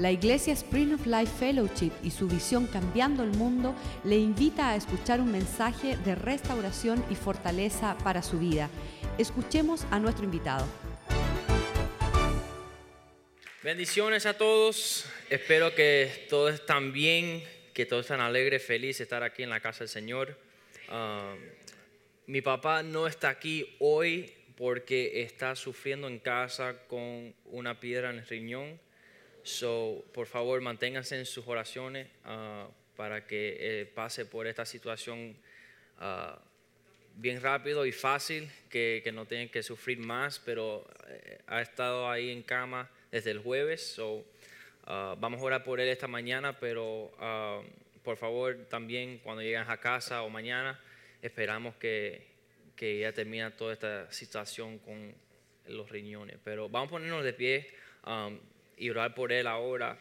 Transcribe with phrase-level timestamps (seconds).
[0.00, 4.76] La Iglesia Spring of Life Fellowship y su visión Cambiando el Mundo le invita a
[4.76, 8.70] escuchar un mensaje de restauración y fortaleza para su vida.
[9.18, 10.66] Escuchemos a nuestro invitado.
[13.62, 15.04] Bendiciones a todos.
[15.28, 17.44] Espero que todos están bien,
[17.74, 20.34] que todos están alegres, felices de estar aquí en la casa del Señor.
[20.88, 21.34] Ah,
[22.26, 28.20] mi papá no está aquí hoy porque está sufriendo en casa con una piedra en
[28.20, 28.80] el riñón.
[29.42, 35.36] So, por favor, manténganse en sus oraciones ah, para que eh, pase por esta situación
[35.98, 36.38] ah,
[37.14, 42.10] bien rápido y fácil, que, que no tengan que sufrir más, pero eh, ha estado
[42.10, 43.94] ahí en cama desde el jueves.
[43.94, 44.24] So,
[44.84, 47.12] ah, vamos a orar por él esta mañana, pero
[48.02, 50.80] por favor también cuando lleguen a casa o mañana,
[51.22, 52.26] esperamos que,
[52.76, 55.14] que ya termine toda esta situación con
[55.66, 56.38] los riñones.
[56.44, 57.70] Pero vamos a ponernos de pie
[58.80, 59.96] y orar por él ahora,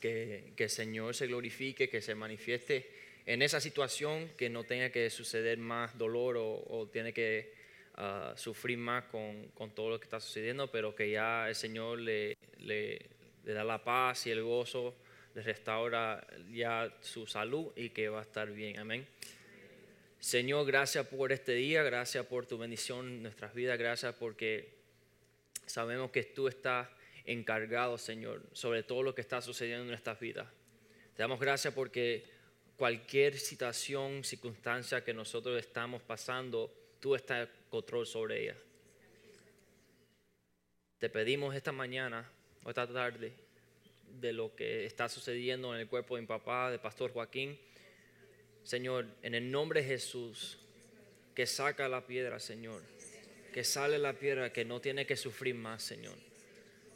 [0.00, 2.88] que, que el Señor se glorifique, que se manifieste
[3.26, 7.52] en esa situación, que no tenga que suceder más dolor o, tiene que
[7.96, 11.98] ah, sufrir más con, con, todo lo que está sucediendo, pero que ya el Señor
[11.98, 13.00] le, le,
[13.44, 14.94] le, da la paz y el gozo,
[15.34, 18.78] le restaura ya su salud y que va a estar bien.
[18.78, 19.06] Amén.
[20.20, 24.68] Señor, gracias por este día, gracias por tu bendición en nuestras vidas, gracias porque
[25.66, 26.88] sabemos que tú estás
[27.24, 30.48] encargado, Señor, sobre todo lo que está sucediendo en nuestras vidas.
[31.14, 32.24] Te damos gracias porque
[32.76, 38.56] cualquier situación, circunstancia que nosotros estamos pasando, tú estás en control sobre ella.
[40.98, 42.30] Te pedimos esta mañana
[42.64, 43.32] o esta tarde
[44.20, 47.58] de lo que está sucediendo en el cuerpo de mi papá, de Pastor Joaquín.
[48.62, 50.58] Señor, en el nombre de Jesús,
[51.34, 52.82] que saca la piedra, Señor.
[53.52, 56.31] Que sale la piedra, que no tiene que sufrir más, Señor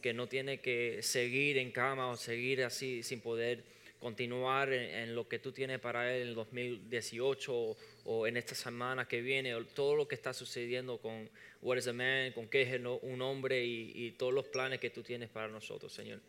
[0.00, 3.64] que no tiene que seguir en cama o seguir así sin poder
[3.98, 9.08] continuar en, lo que tú tienes para él en el 2018 o, en esta semana
[9.08, 11.28] que viene, o todo lo que está sucediendo con
[11.62, 15.02] What is a Man, con qué es un hombre y, todos los planes que tú
[15.02, 16.20] tienes para nosotros, Señor.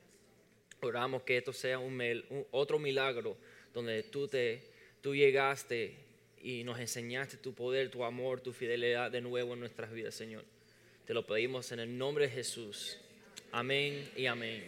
[0.82, 2.02] Oramos que esto sea un,
[2.52, 3.38] otro milagro
[3.74, 4.64] donde tú, te,
[5.02, 5.96] tú llegaste
[6.42, 10.46] y nos enseñaste tu poder, tu amor, tu fidelidad de nuevo en nuestras vidas, Señor.
[11.06, 13.00] Te lo pedimos en el nombre de Jesús.
[13.52, 14.64] Amén y amén.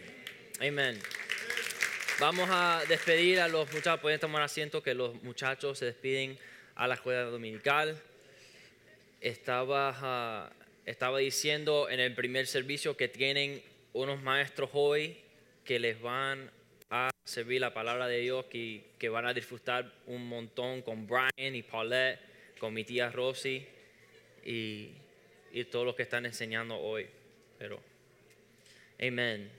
[0.58, 0.98] Amén.
[2.18, 4.00] Vamos a despedir a los muchachos.
[4.00, 6.38] Pueden tomar asiento que los muchachos se despiden
[6.74, 8.00] a la escuela dominical.
[9.20, 10.50] Estaba, ah,
[10.86, 15.18] estaba diciendo en el primer servicio que tienen unos maestros hoy
[15.62, 16.50] que les van
[16.88, 21.54] a servir la palabra de Dios y que van a disfrutar un montón con Brian
[21.54, 22.18] y Paulette,
[22.58, 23.66] con mi tía Rosy
[24.44, 24.88] y,
[25.52, 27.06] y todos los que están enseñando hoy.
[27.58, 27.89] Pero
[29.02, 29.50] Amén.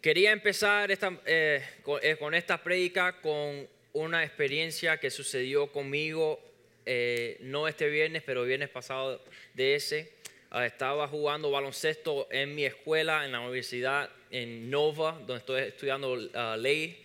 [0.00, 1.62] Quería empezar esta, eh,
[2.00, 6.40] eh, con, esta prédica con una experiencia que sucedió conmigo,
[6.86, 9.22] eh, no este viernes, pero viernes pasado
[9.52, 10.10] de ese.
[10.50, 16.18] Ah, estaba jugando baloncesto en mi escuela, en la universidad en Nova, donde estoy estudiando
[16.32, 17.02] ah, ley,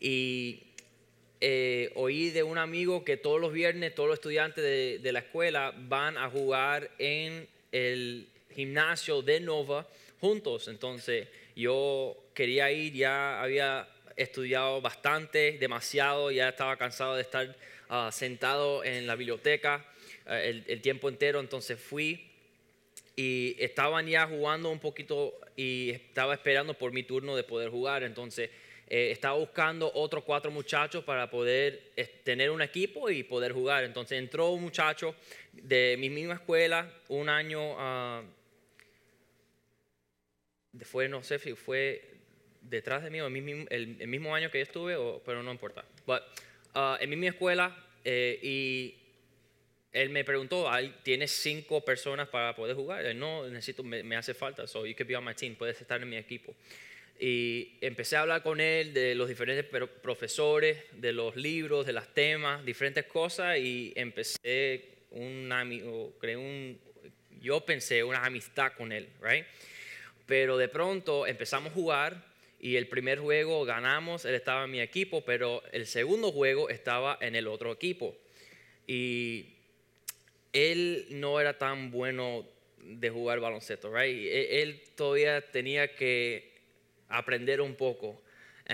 [0.00, 0.64] y
[1.94, 6.18] oí de un amigo que todos los viernes todos los estudiantes de la escuela van
[6.18, 9.86] a jugar en el gimnasio de Nova
[10.20, 10.66] juntos.
[10.66, 17.56] Entonces yo quería ir, ya había estudiado bastante, demasiado, ya estaba cansado de estar
[17.88, 19.84] ah, sentado en la biblioteca
[20.26, 22.26] ah, el, tiempo entero, entonces fui
[23.14, 28.02] y estaban ya jugando un poquito y estaba esperando por mi turno de poder jugar,
[28.02, 28.50] entonces
[28.88, 33.84] eh, estaba buscando otros cuatro muchachos para poder eh, tener un equipo y poder jugar,
[33.84, 35.14] entonces entró un muchacho
[35.52, 37.74] de mi misma escuela, un año...
[37.74, 38.37] Uh,
[40.82, 42.18] fue, no sé si fue
[42.62, 45.50] detrás de mí o el mismo, el, mismo año que yo estuve, o, pero no
[45.50, 45.84] importa.
[46.06, 46.22] But,
[46.74, 48.94] uh, en mi misma escuela eh, y
[49.92, 50.70] él me preguntó,
[51.02, 53.14] ¿tienes cinco personas para poder jugar?
[53.14, 56.08] no, necesito, me, hace falta, so you could be on my team, puedes estar en
[56.08, 56.54] mi equipo.
[57.20, 62.14] Y empecé a hablar con él de los diferentes profesores, de los libros, de las
[62.14, 66.78] temas, diferentes cosas y empecé un amigo, creé un,
[67.40, 69.44] yo pensé una amistad con él, right?
[70.28, 72.22] Pero de pronto empezamos a jugar
[72.60, 77.16] y el primer juego ganamos, él estaba en mi equipo, pero el segundo juego estaba
[77.22, 78.14] en el otro equipo.
[78.86, 79.46] Y
[80.52, 82.46] él no era tan bueno
[82.78, 84.14] de jugar baloncesto, right?
[84.14, 86.52] E, él todavía tenía que
[87.08, 88.20] aprender un poco.
[88.68, 88.72] Y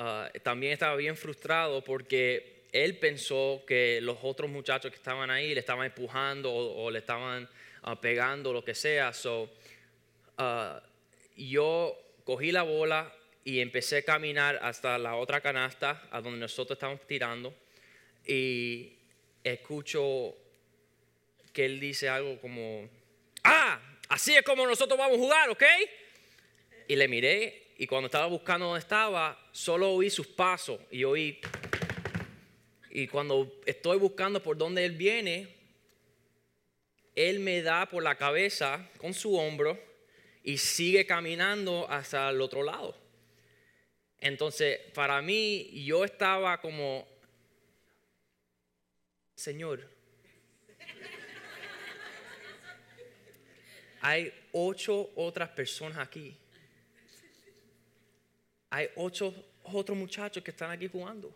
[0.00, 5.52] uh, también estaba bien frustrado porque él pensó que los otros muchachos que estaban ahí
[5.52, 7.46] le estaban empujando o, le estaban
[7.86, 9.12] uh, pegando, lo que sea.
[10.38, 10.80] Uh,
[11.36, 13.12] yo cogí la bola
[13.44, 17.54] y empecé a caminar hasta la otra canasta a donde nosotros estamos tirando
[18.26, 18.94] y
[19.44, 20.34] escucho
[21.52, 22.88] que él dice algo como,
[23.44, 25.62] ah, así es como nosotros vamos a jugar, ¿ok?
[26.88, 31.40] Y le miré y cuando estaba buscando dónde estaba, solo oí sus pasos y oí...
[32.90, 35.54] Y cuando estoy buscando por dónde él viene,
[37.14, 39.78] él me da por la cabeza con su hombro
[40.46, 42.96] y sigue caminando hasta el otro lado.
[44.20, 47.04] Entonces, para mí, yo estaba como,
[49.34, 49.90] Señor,
[54.00, 56.36] hay ocho otras personas aquí.
[58.70, 59.34] Hay ocho
[59.64, 61.34] otros muchachos que están aquí jugando.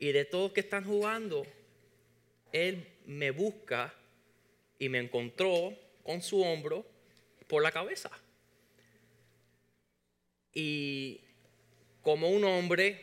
[0.00, 1.46] Y de todos que están jugando,
[2.50, 3.94] Él me busca
[4.80, 6.84] y me encontró con su hombro
[7.50, 8.10] por la cabeza.
[10.54, 11.20] Y
[12.00, 13.00] como un hombre,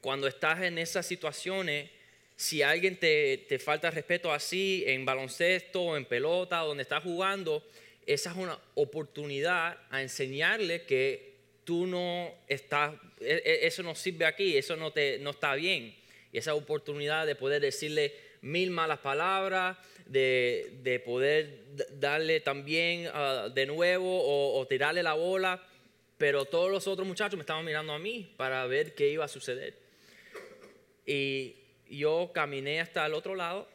[0.00, 1.88] cuando estás en esas situaciones,
[2.34, 7.64] si alguien te, te falta respeto así en baloncesto en pelota, donde estás jugando,
[8.06, 14.24] esa es una oportunidad a enseñarle que tú no estás, e, e, eso no sirve
[14.24, 15.94] aquí, eso no, te, no está bien.
[16.32, 23.66] Y esa oportunidad de poder decirle mil malas palabras, de, poder darle también ah, de
[23.66, 25.62] nuevo o, tirarle la bola,
[26.16, 29.28] pero todos los otros muchachos me estaban mirando a mí para ver qué iba a
[29.28, 29.76] suceder.
[31.06, 31.56] Y
[31.88, 33.68] yo caminé hasta el otro lado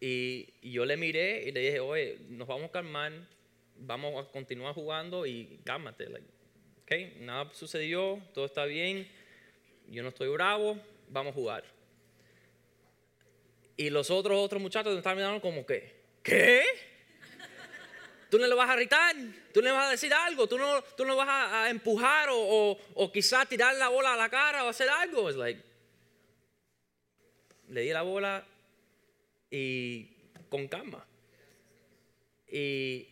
[0.00, 3.12] y, yo le miré y le dije, oye, nos vamos a calmar,
[3.78, 6.08] vamos a continuar jugando y cálmate.
[6.82, 9.08] okay, nada sucedió, todo está bien,
[9.88, 10.78] yo no estoy bravo,
[11.08, 11.75] vamos a jugar.
[13.76, 16.64] Y los otros otros muchachos me estaban mirando como que, ¿qué?
[18.30, 19.14] ¿Tú no le vas a gritar?
[19.52, 20.48] ¿Tú no le vas a decir algo?
[20.48, 24.28] ¿Tú no, tú no vas a, empujar o, o, quizás tirar la bola a la
[24.28, 25.30] cara o hacer algo?
[25.30, 25.62] Es like,
[27.68, 28.44] le di la bola
[29.50, 30.06] y
[30.48, 31.06] con calma.
[32.48, 33.08] Y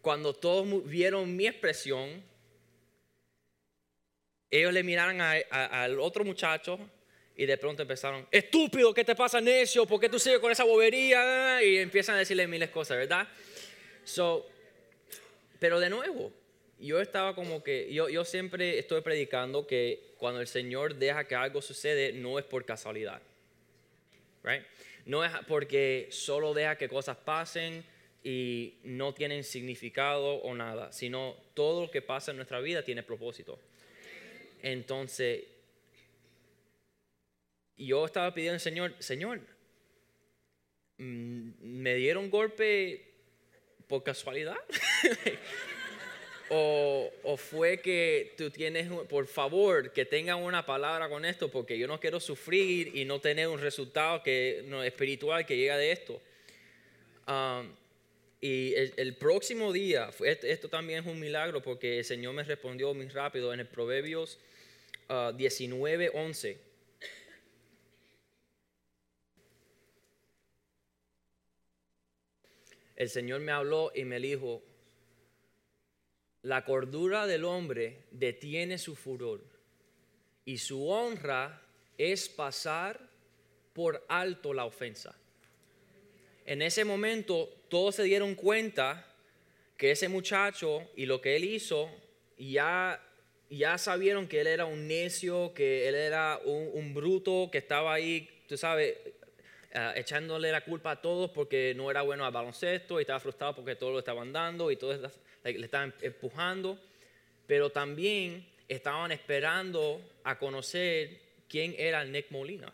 [0.00, 2.22] cuando todos vieron mi expresión,
[4.50, 6.78] ellos le miraron al otro muchacho
[7.36, 9.86] y de pronto empezaron, estúpido, ¿qué te pasa, necio?
[9.86, 11.62] ¿Por qué tú sigues con esa bobería?
[11.62, 13.26] Y empiezan a decirle miles de cosas, ¿verdad?
[14.04, 14.46] So,
[15.58, 16.32] pero de nuevo,
[16.78, 21.34] yo estaba como que, yo, yo siempre estoy predicando que cuando el Señor deja que
[21.34, 23.22] algo sucede, no es por casualidad.
[24.42, 24.64] Right?
[25.06, 27.84] No es porque solo deja que cosas pasen
[28.24, 33.02] y no tienen significado o nada, sino todo lo que pasa en nuestra vida tiene
[33.02, 33.58] propósito.
[34.62, 35.44] Entonces,
[37.82, 39.40] y yo estaba pidiendo al Señor, Señor,
[40.98, 43.02] mm, me dieron golpe
[43.88, 44.56] por casualidad.
[46.50, 51.76] o, o, fue que tú tienes, por favor, que tengan una palabra con esto, porque
[51.76, 55.90] yo no quiero sufrir y no tener un resultado que, no, espiritual que llega de
[55.90, 56.22] esto.
[57.26, 57.68] Um,
[58.40, 63.08] y el, próximo día, esto, también es un milagro porque el Señor me respondió muy
[63.08, 64.38] rápido en el Proverbios
[65.36, 66.71] 19, uh, 11
[72.96, 74.62] el Señor me habló y me dijo,
[76.42, 79.44] la cordura del hombre detiene su furor
[80.44, 81.62] y su honra
[81.96, 83.00] es pasar
[83.72, 85.16] por alto la ofensa.
[86.44, 89.06] En ese momento todos se dieron cuenta
[89.76, 91.88] que ese muchacho y lo que él hizo
[92.36, 93.00] ya,
[93.48, 97.94] ya sabieron que él era un necio, que él era un, un bruto, que estaba
[97.94, 98.96] ahí, tú sabes,
[99.74, 103.56] Ah, echándole la culpa a todos porque no era bueno al baloncesto y estaba frustrado
[103.56, 105.00] porque todos lo estaban dando y todos
[105.44, 106.78] le estaban empujando,
[107.46, 112.70] pero también estaban esperando a conocer quién era Nick Molina.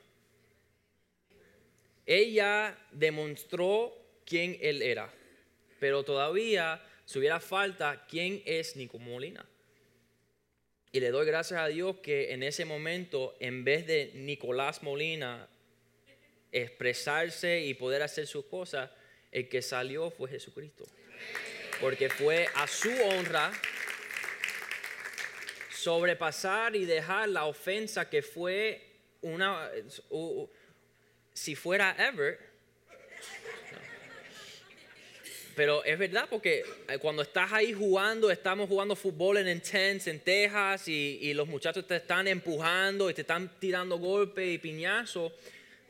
[2.05, 5.09] Ella demostró quién él era,
[5.79, 9.47] pero todavía se hubiera falta quién es Nico Molina.
[10.91, 15.49] Y le doy gracias a Dios que en ese momento, en vez de Nicolás Molina,
[16.53, 18.91] expresarse y poder hacer sus cosas,
[19.33, 20.85] el que salió fue Jesucristo.
[21.81, 23.53] Porque fue a su honra
[25.71, 28.85] sobrepasar y dejar la ofensa que fue
[29.23, 29.71] una,
[31.33, 32.49] si fuera ever.
[35.55, 40.21] Pero es verdad porque eh, cuando estás ahí jugando, estamos jugando fútbol en Intense, en
[40.21, 45.33] Texas, y, y los muchachos te están empujando y te están tirando golpes y piñazos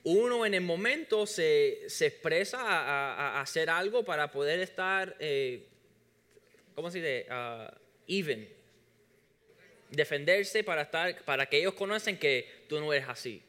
[0.04, 5.66] uno en el momento se, expresa a, hacer algo para poder estar, eh,
[6.74, 7.26] ¿cómo se dice?
[7.30, 7.72] Ah,
[8.06, 8.48] even.
[9.90, 13.42] Defenderse para, estar, para que ellos conocen que tú no eres así.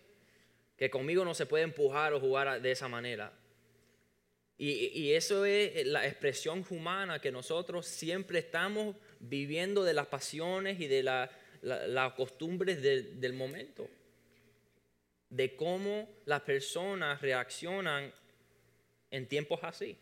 [0.78, 3.34] Que conmigo no se puede empujar o jugar de esa manera.
[4.62, 10.88] Y, eso es la expresión humana que nosotros siempre estamos viviendo de las pasiones y
[10.88, 13.90] de las costumbres del momento.
[15.30, 18.12] De cómo las personas reaccionan
[19.12, 19.98] en tiempos así.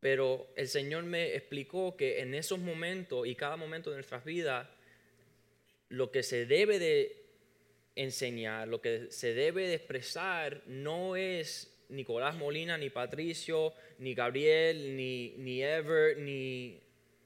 [0.00, 4.68] Pero el Señor me explicó que en esos momentos y cada momento de nuestras vidas,
[5.88, 7.24] lo que se debe de
[7.96, 14.96] enseñar, lo que se debe de expresar no es Nicolás Molina, ni Patricio, ni Gabriel,
[14.96, 16.80] ni, ni Ever, ni,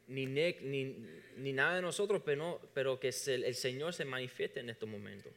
[0.08, 0.96] ni Nick, ni,
[1.36, 5.32] ni, nada de nosotros, pero, pero que el Señor se manifieste en estos momentos.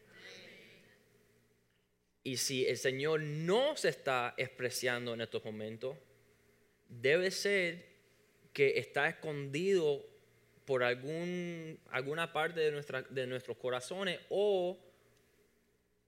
[2.23, 5.97] Y si el Señor no se está expresando en estos momentos,
[6.87, 7.85] debe ser
[8.53, 10.05] que está escondido
[10.65, 14.77] por algún, alguna parte de, de nuestros corazones o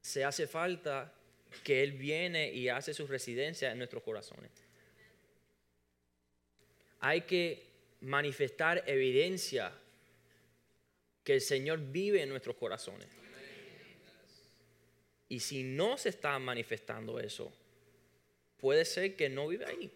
[0.01, 1.13] se hace falta
[1.63, 4.51] que Él viene y hace su residencia en nuestros corazones.
[6.99, 7.63] Hay que
[8.01, 9.71] manifestar evidencia
[11.23, 13.07] que el Señor vive en nuestros corazones.
[15.33, 17.51] Y si no se está manifestando eso,
[18.57, 19.91] puede ser que no vive ahí.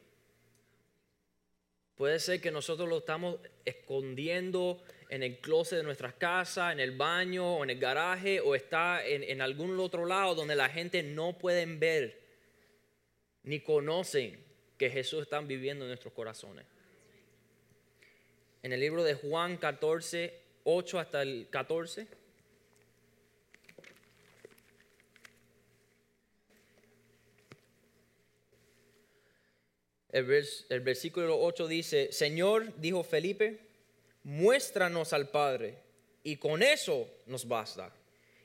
[1.95, 6.97] Puede ser que nosotros lo estamos escondiendo en el closet de nuestras casas, en el
[6.97, 11.37] baño o en el garaje o está en, algún otro lado donde la gente no
[11.37, 12.19] pueden ver
[13.43, 14.43] ni conocen
[14.75, 16.65] que Jesús está viviendo en nuestros corazones.
[18.63, 22.07] En el libro de Juan 14, 8 hasta el 14.
[30.17, 33.59] El, versículo 8 dice, Señor, dijo Felipe,
[34.23, 35.77] muéstranos al Padre
[36.23, 37.93] y con eso nos basta.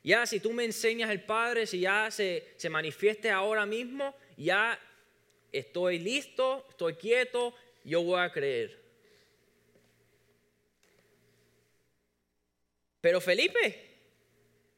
[0.04, 4.78] Ya si tú me enseñas el Padre, si ya se, se manifieste ahora mismo, ya
[5.50, 8.78] estoy listo, estoy quieto, yo voy a creer.
[13.00, 13.96] Pero Felipe,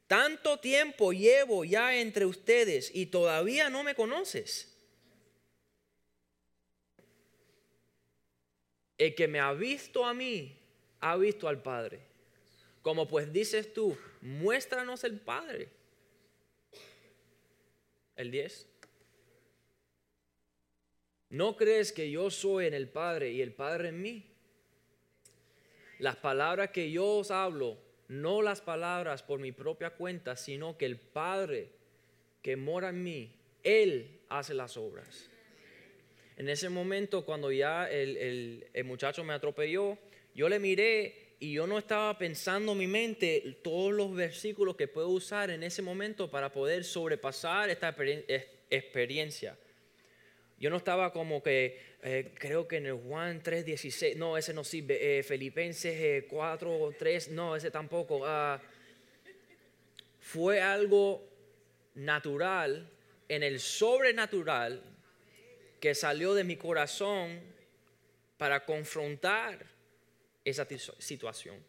[0.07, 4.74] tanto tiempo llevo ya entre ustedes y todavía no me conoces.
[8.97, 10.57] El que me ha visto a mí,
[11.01, 11.99] ha visto al Padre.
[12.81, 15.69] Como pues dices tú, muéstranos el Padre.
[18.15, 18.69] El 10.
[21.29, 24.25] ¿No crees que yo soy en el Padre y el Padre en mí?
[25.99, 30.85] Las palabras que yo os hablo, no las palabras por mi propia cuenta, sino que
[30.85, 31.71] el Padre
[32.41, 33.31] que mora en mí,
[33.63, 35.29] Él hace las obras.
[36.37, 39.97] En ese momento, cuando ya el, el muchacho me atropelló,
[40.33, 44.87] yo le miré y yo no estaba pensando en mi mente todos los versículos que
[44.87, 47.95] puedo usar en ese momento para poder sobrepasar esta
[48.69, 49.57] experiencia.
[50.57, 54.63] Yo no estaba como que, eh, creo que en el Juan 3.16, no, ese no
[54.63, 58.25] sirve, eh, Filipenses 4.3, eh, no, ese tampoco.
[58.25, 58.61] Ah,
[60.19, 61.27] fue algo
[61.95, 62.89] natural,
[63.27, 64.81] en el sobrenatural,
[65.85, 67.39] que salió de mi corazón
[68.39, 69.67] para confrontar
[70.43, 70.65] esa
[70.97, 71.63] situación.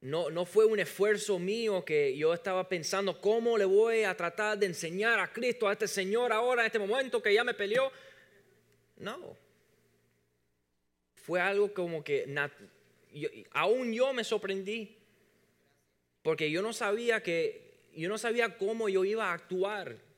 [0.00, 4.56] No, no fue un esfuerzo mío que yo estaba pensando cómo le voy a tratar
[4.56, 7.92] de enseñar a Cristo, a este Señor ahora, en este momento que ya me peleó.
[8.96, 9.36] No.
[11.16, 12.24] Fue algo como que
[13.50, 14.96] aún yo me sorprendí.
[16.22, 20.10] Porque yo no sabía que, yo no sabía cómo yo iba a actuar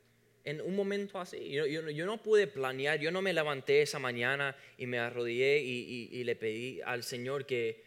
[0.45, 1.51] en un momento así.
[1.51, 6.37] Yo, no pude planear, yo no me levanté esa mañana y me arrodillé y, le
[6.37, 7.83] pedí al Señor que,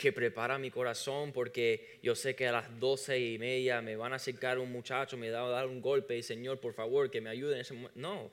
[0.00, 4.12] que prepara mi corazón porque yo sé que a las doce y media me van
[4.12, 7.20] a acercar un muchacho, me va a dar un golpe y Señor, por favor, que
[7.20, 7.98] me ayude en ese momento.
[7.98, 8.30] No.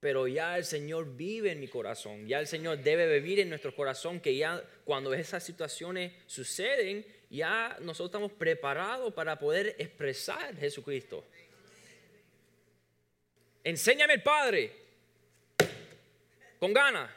[0.00, 3.74] Pero ya el Señor vive en mi corazón, ya el Señor debe vivir en nuestro
[3.74, 11.24] corazón, que ya cuando esas situaciones suceden, ya nosotros estamos preparados para poder expresar Jesucristo.
[13.64, 14.72] Enséñame el Padre.
[16.58, 17.10] Con ganas.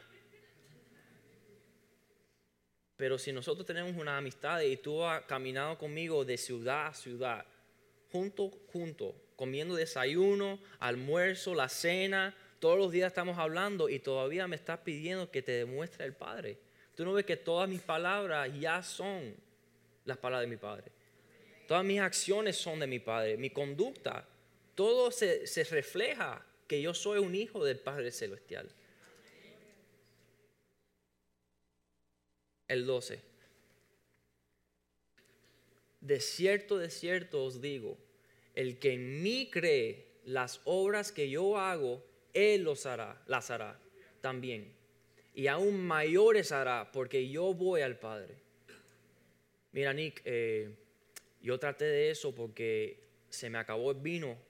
[2.95, 7.45] Pero si nosotros tenemos una amistad y tú has caminado conmigo de ciudad a ciudad,
[8.11, 14.55] junto, junto, comiendo desayuno, almuerzo, la cena, todos los días estamos hablando y todavía me
[14.55, 16.59] estás pidiendo que te demuestre el Padre.
[16.93, 19.35] Tú no ves que todas mis palabras ya son
[20.05, 20.91] las palabras de mi Padre.
[21.67, 23.35] Todas mis acciones son de mi Padre.
[23.37, 24.27] Mi conducta
[24.81, 28.67] todo se, refleja que yo soy un hijo del Padre Celestial.
[32.67, 33.21] el 12.
[35.99, 37.95] De cierto, de cierto os digo,
[38.55, 43.79] el que en mí cree las obras que yo hago, él los hará, las hará
[44.19, 44.73] también.
[45.35, 48.33] Y aún mayores hará, porque yo voy al Padre.
[49.73, 50.71] Mira, Nick, eh,
[51.39, 52.97] yo traté de eso porque
[53.29, 54.49] se me acabó el vino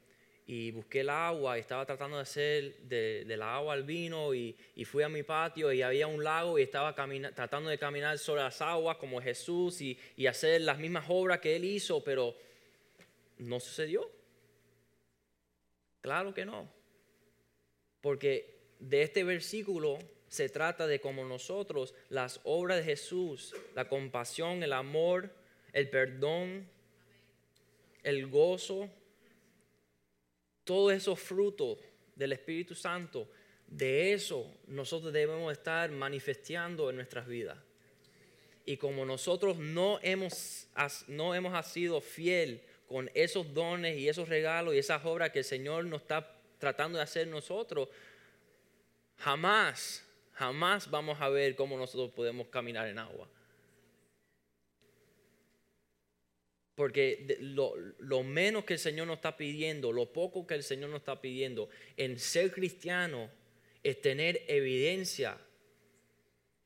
[0.51, 4.53] y busqué el agua y estaba tratando de hacer de, la agua al vino y,
[4.83, 8.61] fui a mi patio y había un lago y estaba tratando de caminar sobre las
[8.61, 12.35] aguas como Jesús y, y hacer las mismas obras que él hizo, pero
[13.37, 14.11] no sucedió.
[16.01, 16.69] Claro que no.
[18.01, 24.63] Porque de este versículo se trata de cómo nosotros, las obras de Jesús, la compasión,
[24.63, 25.33] el amor,
[25.71, 26.67] el perdón,
[28.03, 28.89] el gozo,
[30.63, 31.77] todos esos frutos
[32.15, 33.27] del Espíritu Santo,
[33.67, 37.57] de eso nosotros debemos estar manifestando en nuestras vidas.
[38.65, 40.67] Y como nosotros no hemos,
[41.07, 45.45] no hemos sido fiel con esos dones y esos regalos y esas obras que el
[45.45, 47.89] Señor nos está tratando de hacer nosotros,
[49.17, 50.05] jamás
[50.41, 53.27] jamás vamos a ver cómo nosotros podemos caminar en agua.
[56.81, 61.01] Porque lo, menos que el Señor nos está pidiendo, lo poco que el Señor nos
[61.01, 63.29] está pidiendo en ser cristiano
[63.83, 65.37] es tener evidencia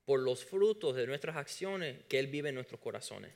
[0.05, 3.33] por los frutos de nuestras acciones que Él vive en nuestros corazones.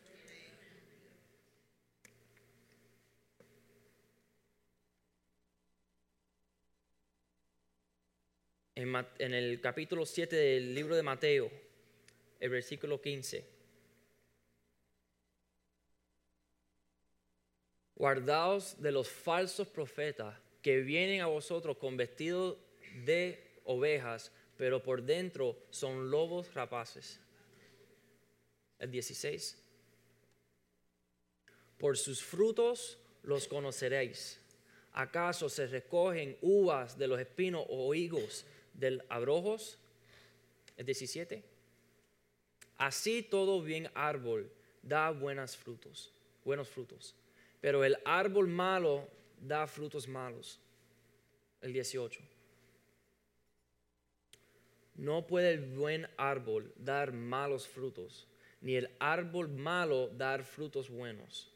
[8.75, 11.51] en, el capítulo 7 del libro de Mateo,
[12.39, 13.58] el versículo 15.
[17.99, 22.57] Guardaos de los falsos profetas que vienen a vosotros con vestidos
[23.05, 27.19] de ovejas, pero por dentro son lobos rapaces.
[28.79, 29.55] El 16.
[31.77, 34.39] Por sus frutos los conoceréis.
[34.93, 38.45] ¿Acaso se recogen uvas de los espinos o higos
[38.79, 39.77] del abrojos,
[40.77, 41.43] el 17.
[42.77, 44.49] Así todo bien árbol
[44.81, 46.13] da buenos frutos,
[46.45, 47.13] buenos frutos.
[47.61, 49.07] Pero el árbol malo
[49.39, 50.59] da frutos malos.
[51.61, 52.21] El 18.
[54.95, 58.27] No puede el buen árbol dar malos frutos,
[58.61, 61.53] ni el árbol malo dar frutos buenos.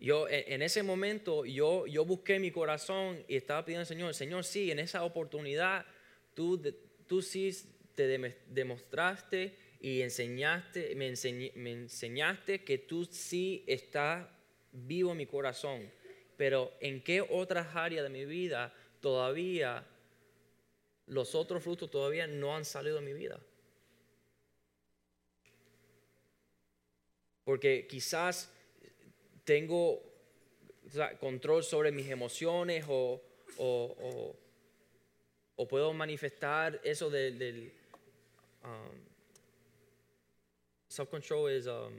[0.00, 4.44] Yo en ese momento yo, yo busqué mi corazón y estaba pidiendo al Señor, Señor,
[4.44, 5.86] sí, en esa oportunidad
[6.34, 6.60] tú,
[7.06, 7.50] tú sí
[7.94, 8.06] te
[8.48, 11.12] demostraste y enseñaste, me,
[11.56, 14.26] me enseñaste que tú sí estás
[14.72, 15.90] vivo en mi corazón.
[16.36, 19.86] Pero en qué otras áreas de mi vida todavía
[21.06, 23.38] los otros frutos todavía no han salido de mi vida.
[27.44, 28.50] Porque quizás
[29.44, 30.02] tengo
[31.20, 33.20] control sobre mis emociones o,
[35.68, 37.72] puedo manifestar eso del,
[38.62, 39.13] um,
[40.94, 41.92] self-control es um,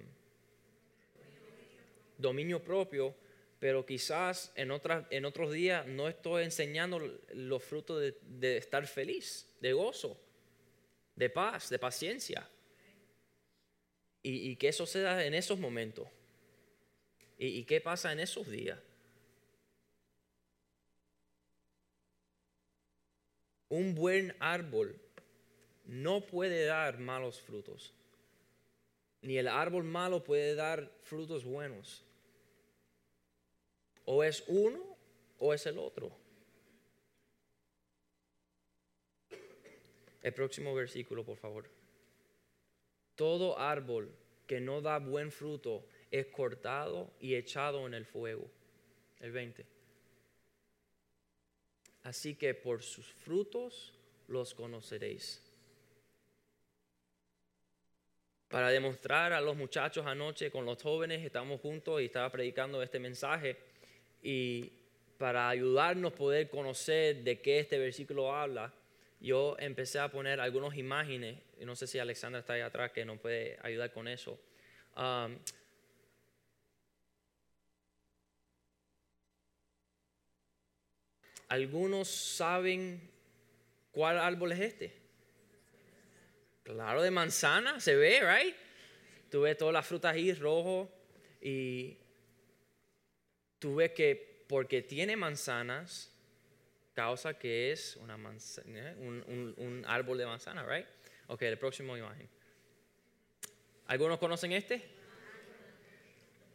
[2.18, 3.14] dominio propio,
[3.60, 7.00] pero quizás en, otras, en otros días no estoy enseñando
[7.34, 10.20] los frutos de, estar feliz, de gozo,
[11.16, 12.48] de paz, de paciencia.
[14.24, 16.08] Y, y que eso se en esos momentos.
[17.38, 18.80] ¿Y, qué pasa en esos días?
[23.68, 24.98] Un buen árbol
[25.86, 27.94] no puede dar malos frutos,
[29.26, 32.06] ni el árbol malo puede dar frutos buenos.
[34.06, 34.80] O es uno
[35.40, 36.16] o es el otro.
[40.22, 41.68] El próximo versículo, por favor.
[43.16, 48.48] Todo árbol que no da buen fruto es cortado y echado en el fuego.
[49.20, 49.66] El 20.
[52.04, 55.45] Así que por sus frutos los conoceréis.
[58.56, 63.00] Para demostrar a los muchachos anoche con los jóvenes, estamos juntos y estaba predicando este
[63.00, 63.58] mensaje.
[64.24, 64.72] Y
[65.18, 68.72] para ayudarnos a poder conocer de qué este versículo habla,
[69.20, 71.38] yo empecé a poner algunas imágenes.
[71.60, 74.40] Y no sé si Alexandra está ahí atrás que nos puede ayudar con eso.
[74.96, 75.38] Um,
[81.50, 83.02] ¿Algunos saben
[83.92, 85.05] cuál árbol es este?
[86.66, 88.56] Claro, de manzana, se ve, right?
[89.30, 90.92] Tú ves todas las frutas ahí rojo
[91.40, 91.96] y
[93.60, 96.12] tú ves que porque tiene manzanas,
[96.96, 100.88] causa que es una manzana, un, un, árbol de manzana, right?
[101.28, 102.28] Ok, el próximo imagen.
[103.86, 104.82] ¿Algunos conocen este?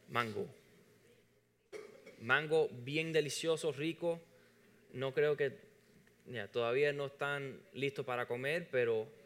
[0.09, 0.49] Mango.
[2.19, 4.21] Mango bien delicioso, rico.
[4.93, 5.57] No creo que
[6.51, 9.20] todavía no están listos para comer, pero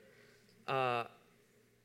[0.67, 1.11] ah,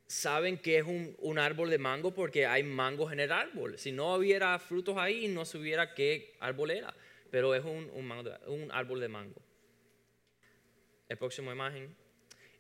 [0.08, 3.78] saben que es un, árbol de mango porque hay mangos en el árbol.
[3.78, 6.94] Si no hubiera frutos ahí, no se hubiera qué árbol era,
[7.30, 9.42] pero es un, un árbol de mango.
[11.08, 11.96] El próximo imagen.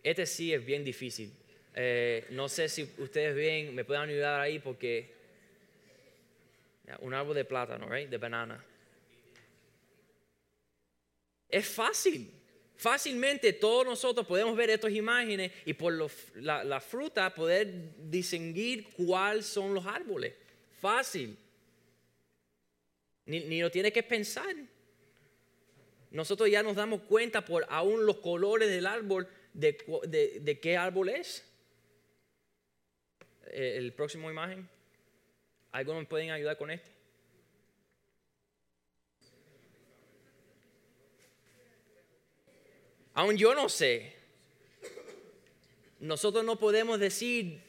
[0.01, 1.33] Este sí es bien difícil.
[1.75, 5.13] Eh, no sé si ustedes ven, me pueden ayudar ahí porque
[6.99, 8.09] un árbol de plátano, right?
[8.09, 8.63] de banana.
[11.47, 12.31] Es fácil.
[12.79, 15.91] Fácilmente todos nosotros podemos ver estas imágenes y por
[16.35, 17.69] la, fruta poder
[18.09, 20.33] distinguir cuáles son los árboles.
[20.79, 21.37] Fácil.
[23.25, 24.55] Ni, ni lo tiene que pensar.
[26.11, 31.09] Nosotros ya nos damos cuenta por aún los colores del árbol de, de qué árbol
[31.09, 31.43] es.
[33.47, 34.69] Eh, el próximo imagen.
[35.73, 36.98] ¿Algunos me pueden ayudar con este?
[43.13, 44.13] Aún yo no sé.
[45.99, 47.61] Nosotros no podemos decir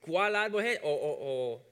[0.00, 0.80] cuál árbol es.
[0.82, 1.62] O,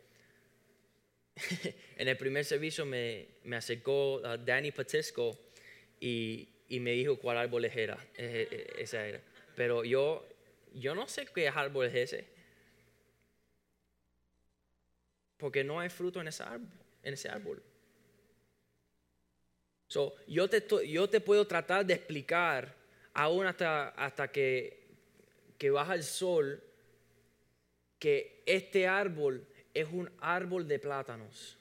[1.97, 5.39] en el primer servicio me, me acercó Danny Patisco
[5.99, 7.99] y, y, me dijo cuál árbol era.
[8.17, 9.21] Eh, eh, esa era.
[9.55, 10.29] Pero yo,
[10.75, 12.27] yo no sé qué árbol es ese.
[15.39, 16.69] Porque no hay fruto en ese árbol.
[17.03, 17.63] En ese árbol.
[19.93, 22.75] So, yo, te, puedo tratar de explicar
[23.13, 24.87] aún hasta, que,
[25.59, 26.63] que baja el sol
[27.99, 31.59] que este árbol es un árbol de plátanos.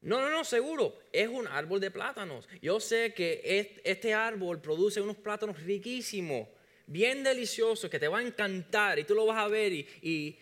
[0.00, 2.48] No, no, no, seguro, es un árbol de plátanos.
[2.62, 6.48] Yo sé que este árbol produce unos plátanos riquísimos,
[6.86, 10.38] bien deliciosos, que te va a encantar y tú lo vas a ver y,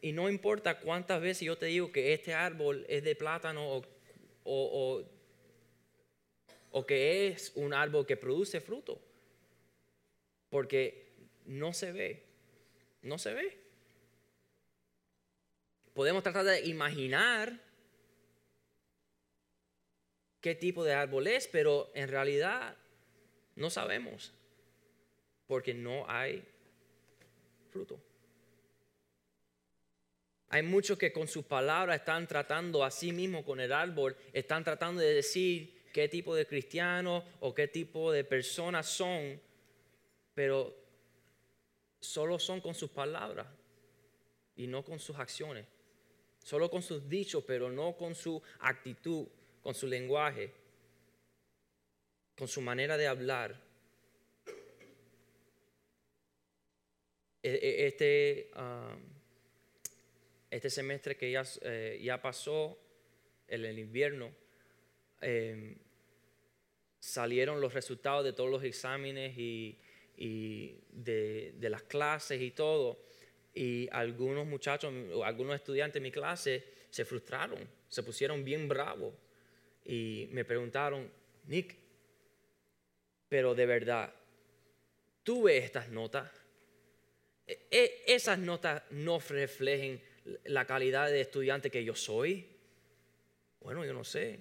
[0.00, 3.95] y, no importa cuántas veces yo te digo que este árbol es de plátano o,
[4.46, 5.04] o
[6.86, 9.00] que es un árbol que produce fruto.
[10.48, 11.12] Porque
[11.46, 12.24] no se ve,
[13.02, 13.58] no se ve.
[15.94, 17.58] Podemos tratar de imaginar
[20.40, 22.76] qué tipo de árbol es, pero en realidad
[23.56, 24.32] no sabemos,
[25.46, 26.46] porque no hay
[27.70, 27.98] fruto.
[30.48, 34.62] Hay muchos que con sus palabras están tratando a sí mismo con el árbol, están
[34.62, 39.40] tratando de decir qué tipo de cristianos o qué tipo de personas son,
[40.34, 40.74] pero
[42.00, 43.46] solo son con sus palabras
[44.54, 45.66] y no con sus acciones.
[46.44, 49.26] Solo con sus dichos, pero no con su actitud
[49.66, 50.52] con su lenguaje,
[52.38, 53.60] con su manera de hablar.
[57.42, 59.15] E, e, este, um,
[60.56, 62.78] este semestre que ya, eh, ya pasó,
[63.48, 64.32] en el invierno,
[65.20, 65.76] em,
[66.98, 69.78] salieron los resultados de todos los exámenes y,
[70.16, 73.04] de, las clases y todo.
[73.54, 74.92] Y algunos muchachos,
[75.24, 79.14] algunos estudiantes de mi clase se frustraron, se pusieron bien bravos
[79.84, 81.10] y me preguntaron,
[81.46, 81.76] Nick,
[83.28, 84.12] pero de verdad,
[85.22, 86.30] ¿tú ves estas notas?
[87.46, 90.02] E, e, ¿Esas notas no reflejen
[90.44, 92.46] la calidad de estudiante que yo soy?
[93.60, 94.38] Bueno, yo no sé.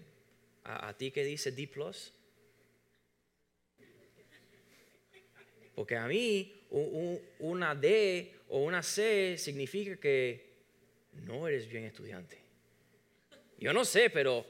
[0.63, 1.69] ¿A, ti qué dice D⁇
[5.75, 6.53] Porque a mí
[7.39, 10.55] una D o una C significa que
[11.13, 12.37] no eres bien estudiante.
[13.59, 14.45] Yo no sé, pero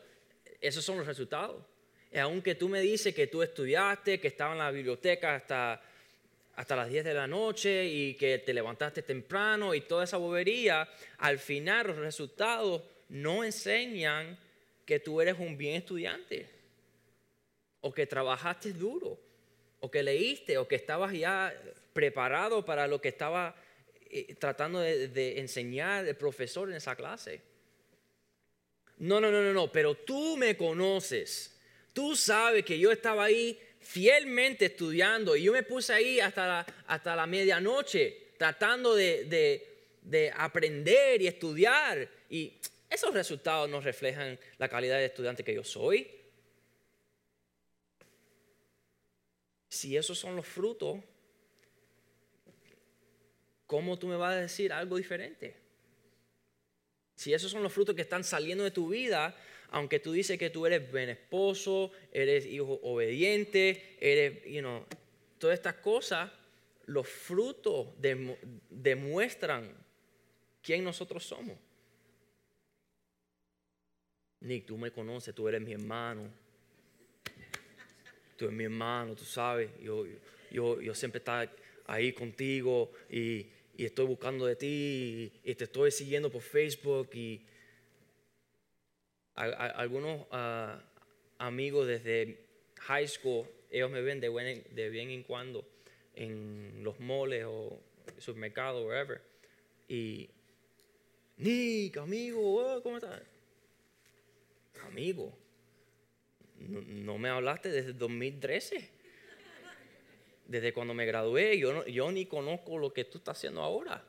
[0.62, 1.64] esos son los resultados.
[2.12, 5.82] Y aunque tú me dices que tú estudiaste, que estaba en la biblioteca hasta,
[6.56, 10.90] hasta las 10 de la noche y que te levantaste temprano y toda esa bobería,
[11.18, 14.38] al final los resultados no enseñan
[14.86, 16.48] que tú eres un bien estudiante
[17.82, 19.20] o que trabajaste duro
[19.80, 21.54] o que leíste o que estabas ya
[21.94, 23.56] preparado para lo que estaba
[24.10, 27.42] eh, tratando de, enseñar el profesor en esa clase.
[28.98, 31.60] No, no, no, no, no, pero tú me conoces.
[31.92, 36.66] Tú sabes que yo estaba ahí fielmente estudiando y yo me puse ahí hasta la,
[36.88, 39.26] hasta la medianoche tratando de,
[40.02, 42.10] de aprender y estudiar.
[42.30, 42.54] Y
[42.90, 46.10] esos resultados no reflejan la calidad de estudiante que yo soy.
[49.70, 51.00] Si esos son los frutos,
[53.68, 55.56] ¿cómo tú me vas a decir algo diferente?
[57.16, 59.36] Si esos son los frutos que están saliendo de tu vida,
[59.76, 64.86] aunque tú dices que tú eres buen esposo, eres hijo obediente, eres, you know,
[65.38, 66.32] todas estas cosas,
[66.86, 67.90] los frutos
[68.70, 69.70] demuestran
[70.62, 71.58] quién nosotros somos.
[74.40, 76.32] Nick, tú me conoces, tú eres mi hermano.
[78.38, 79.70] Tú eres mi hermano, tú sabes.
[79.82, 80.06] Yo,
[80.52, 81.50] yo, yo siempre estoy
[81.88, 87.42] ahí contigo y, estoy buscando de ti y, te estoy siguiendo por Facebook y
[89.36, 90.82] algunos ah,
[91.38, 92.40] amigos desde
[92.82, 95.68] high school, ellos me ven de, de bien en cuando
[96.16, 97.80] en los moles o
[98.18, 99.22] supermercados, wherever.
[99.88, 100.30] Y,
[101.38, 103.22] Nick, amigo, oh, ¿cómo estás?
[104.88, 105.38] Amigo,
[106.60, 108.96] no, me hablaste desde 2013.
[110.48, 114.04] Desde cuando me gradué, yo, yo ni conozco lo que tú estás haciendo ahora.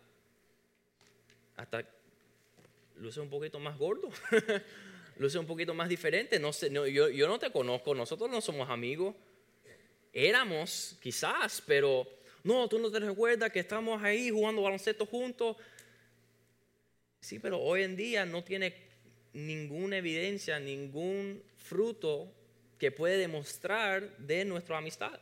[1.57, 1.89] Hasta
[2.97, 4.11] luce un poquito más gordo,
[5.17, 6.39] luce un poquito más diferente.
[6.39, 9.15] No sé, yo, no te conozco, nosotros no somos amigos.
[10.13, 12.07] Éramos, quizás, pero
[12.43, 15.57] no, tú no te recuerdas que estamos ahí jugando baloncesto juntos.
[17.21, 18.75] Sí, pero hoy en día no tiene
[19.33, 22.33] ninguna evidencia, ningún fruto
[22.79, 25.21] que puede demostrar de nuestra amistad.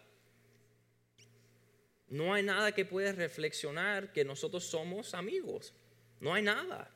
[2.09, 5.73] No hay nada que puede reflexionar que nosotros somos amigos.
[6.21, 6.94] No hay nada.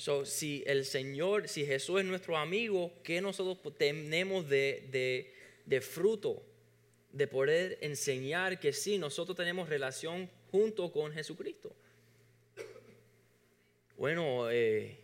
[0.00, 5.30] So, si el Señor, si Jesús es nuestro amigo, ¿qué nosotros tenemos de,
[5.82, 6.42] fruto?
[7.12, 11.76] De poder enseñar que sí, nosotros tenemos relación junto con Jesucristo.
[13.98, 14.96] Bueno, eh,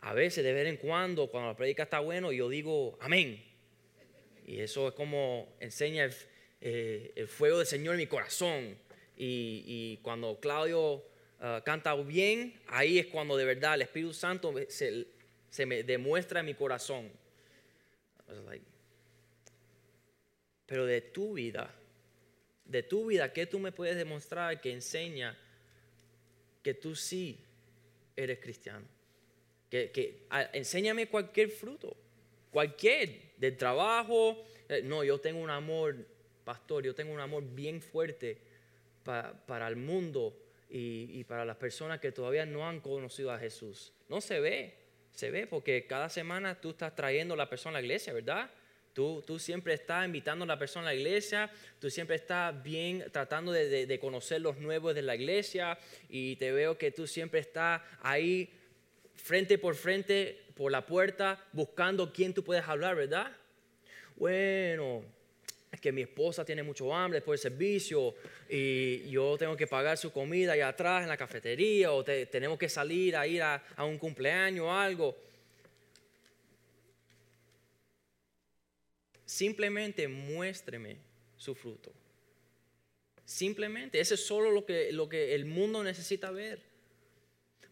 [0.00, 3.44] a veces de vez en cuando, cuando la predica está bueno, yo digo amén.
[4.46, 6.14] Y eso es como enseña el,
[6.62, 8.78] eh, fuego del Señor en mi corazón.
[9.18, 11.09] y cuando Claudio
[11.42, 16.46] Ah, canta bien, ahí es cuando de verdad el Espíritu Santo se, me demuestra en
[16.46, 17.10] mi corazón.
[20.66, 21.74] Pero de tu vida,
[22.66, 25.36] de tu vida, ¿qué tú me puedes demostrar que enseña
[26.62, 27.42] que tú sí
[28.14, 28.86] eres cristiano?
[29.70, 31.96] Que, enséñame cualquier fruto,
[32.50, 34.44] cualquier, del trabajo.
[34.68, 35.96] Eh, no, yo tengo un amor,
[36.44, 38.36] pastor, yo tengo un amor bien fuerte
[39.02, 40.36] para el mundo
[40.70, 43.92] y, para las personas que todavía no han conocido a Jesús.
[44.08, 44.74] No se ve,
[45.12, 48.50] se ve porque cada semana tú estás trayendo a la persona a la iglesia, ¿verdad?
[48.92, 53.04] Tú, tú, siempre estás invitando a la persona a la iglesia, tú siempre estás bien
[53.12, 55.78] tratando de, de, conocer los nuevos de la iglesia
[56.08, 58.52] y te veo que tú siempre estás ahí
[59.14, 63.36] frente por frente por la puerta buscando quién tú puedes hablar, ¿verdad?
[64.16, 65.04] Bueno,
[65.70, 68.14] es que mi esposa tiene mucho hambre después del servicio
[68.48, 72.68] y yo tengo que pagar su comida allá atrás en la cafetería o tenemos que
[72.68, 75.16] salir a ir a, un cumpleaños o algo.
[79.24, 80.96] Simplemente muéstreme
[81.36, 81.92] su fruto.
[83.24, 86.60] Simplemente, eso es solo lo que, lo que el mundo necesita ver.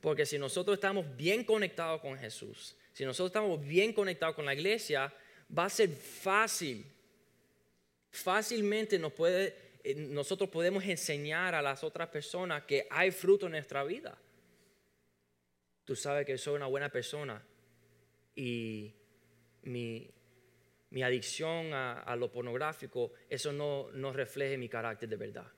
[0.01, 4.55] Porque si nosotros estamos bien conectados con Jesús, si nosotros estamos bien conectados con la
[4.55, 5.13] iglesia,
[5.57, 6.87] va a ser fácil
[8.11, 13.53] fácilmente nos puede, eh, nosotros podemos enseñar a las otras personas que hay fruto en
[13.53, 14.19] nuestra vida.
[15.85, 17.43] Tú sabes que soy una buena persona
[18.35, 18.95] y
[19.63, 20.11] mi,
[21.03, 25.51] adicción a, lo pornográfico, eso no, no refleja mi carácter de verdad.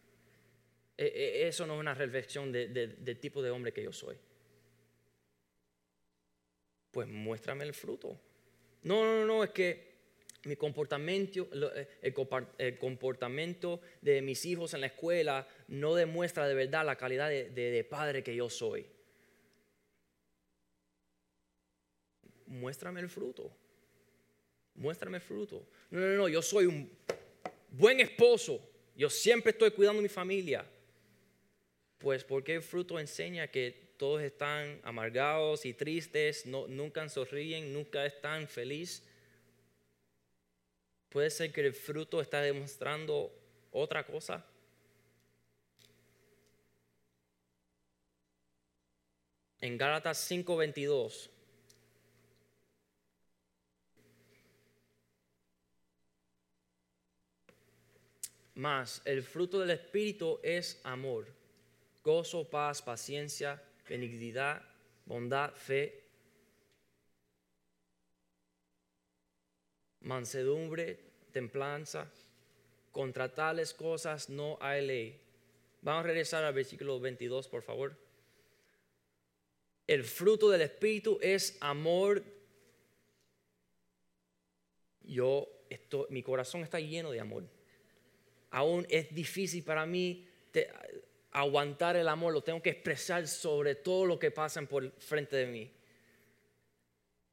[0.97, 4.17] E, e, eso no es una reflexión del tipo de hombre que yo soy.
[6.91, 8.21] Pues muéstrame el fruto.
[8.83, 9.90] No, no, no, es que
[10.45, 12.03] mi comportamiento, eh,
[12.59, 17.87] el comportamiento de mis hijos en la escuela no demuestra de verdad la calidad de,
[17.89, 18.87] padre que yo soy.
[22.47, 23.53] Muéstrame el fruto.
[24.75, 25.67] Muéstrame el fruto.
[25.91, 26.91] No, no, no, yo soy un
[27.71, 28.67] buen esposo.
[28.97, 30.65] Yo siempre estoy cuidando a mi familia.
[31.99, 38.07] Pues porque el fruto enseña que todos están amargados y tristes, no, nunca sonríen, nunca
[38.07, 39.10] están felices
[41.11, 43.33] Puede ser que el fruto está demostrando
[43.73, 44.45] otra cosa.
[49.61, 51.31] En Gálatas 5:22.
[58.55, 61.27] Más, el fruto del Espíritu es amor,
[62.05, 64.63] gozo, paz, paciencia, benignidad,
[65.07, 66.00] bondad, fe,
[70.03, 70.99] mansedumbre,
[71.33, 72.11] templanza.
[72.93, 75.21] Contra tales cosas no hay ley.
[75.83, 77.97] Vamos a regresar al versículo 22, por favor.
[79.87, 82.23] El fruto del Espíritu es amor.
[85.03, 87.45] Yo, esto, mi corazón está lleno de amor.
[88.51, 90.27] aún es difícil para mí
[91.33, 95.47] aguantar el amor, lo tengo que expresar sobre todo lo que pasan por frente de
[95.47, 95.71] mí.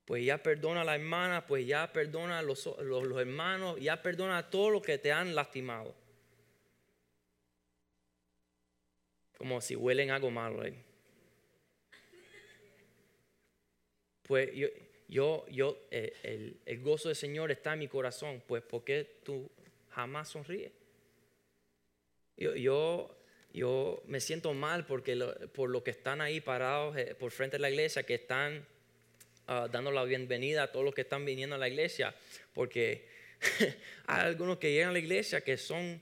[0.07, 4.37] Pues ya perdona a la hermana, pues ya perdona a los, los, hermanos, ya perdona
[4.37, 5.93] a todos los que te han lastimado.
[9.37, 10.81] Como si huelen algo malo ahí.
[14.23, 14.67] Pues yo,
[15.09, 19.19] yo, yo eh, el, el, gozo del Señor está en mi corazón, pues ¿por qué
[19.25, 19.51] tú
[19.89, 20.71] jamás sonríes?
[22.37, 23.13] Yo, yo
[23.53, 25.17] yo me siento mal porque
[25.53, 28.65] por lo que están ahí parados eh, por frente de la iglesia, que están
[29.47, 32.13] ah, dando la bienvenida a todos los que están viniendo a la iglesia,
[32.53, 33.07] porque
[34.07, 35.99] hay algunos que llegan a la iglesia que son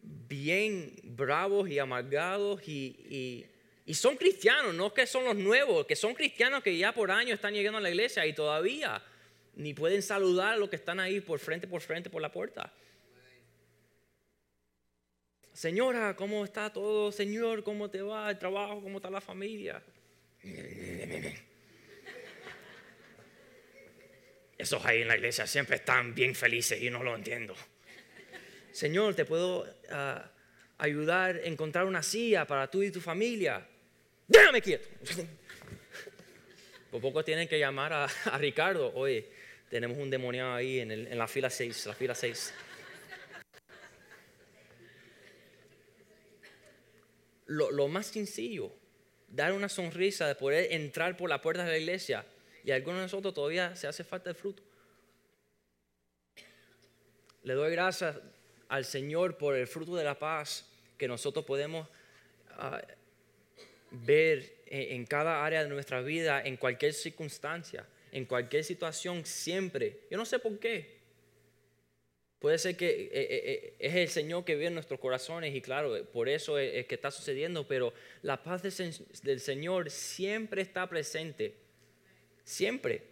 [0.00, 3.46] bien bravos y amargados y,
[3.86, 7.34] y son cristianos, no que son los nuevos, que son cristianos que ya por años
[7.34, 9.02] están llegando a la iglesia y todavía
[9.56, 12.72] ni pueden saludar a los que están ahí por frente, por frente, por la puerta.
[15.52, 17.12] Señora, ¿cómo está todo?
[17.12, 18.82] Señor, ¿cómo te va el trabajo?
[18.82, 19.82] ¿Cómo está la familia?
[24.64, 27.54] Esos ahí en la iglesia siempre están bien felices y no lo entiendo.
[28.72, 30.30] Señor, ¿te puedo ah,
[30.78, 33.62] ayudar a encontrar una silla para tú y tu familia?
[34.26, 34.88] Déjame quieto.
[36.90, 38.90] Por poco tienen que llamar a, Ricardo.
[38.94, 39.28] Oye,
[39.68, 42.54] tenemos un demoniado ahí en, la fila 6, la fila 6.
[47.48, 48.74] lo, más sencillo,
[49.28, 52.24] dar una sonrisa, de poder entrar por la puerta de la iglesia.
[52.64, 54.62] Y algunos de nosotros todavía se hace falta el fruto.
[57.42, 58.16] Le doy gracias
[58.68, 61.86] al Señor por el fruto de la paz que nosotros podemos
[62.52, 62.80] ah,
[63.90, 70.00] ver en, cada área de nuestra vida, en cualquier circunstancia, en cualquier situación, siempre.
[70.10, 70.94] Yo no sé por qué.
[72.38, 75.60] Puede ser que eh, eh, eh, es el Señor que ve en nuestros corazones y
[75.60, 81.63] claro, por eso es, que está sucediendo, pero la paz del Señor siempre está presente.
[82.44, 83.02] Siempre.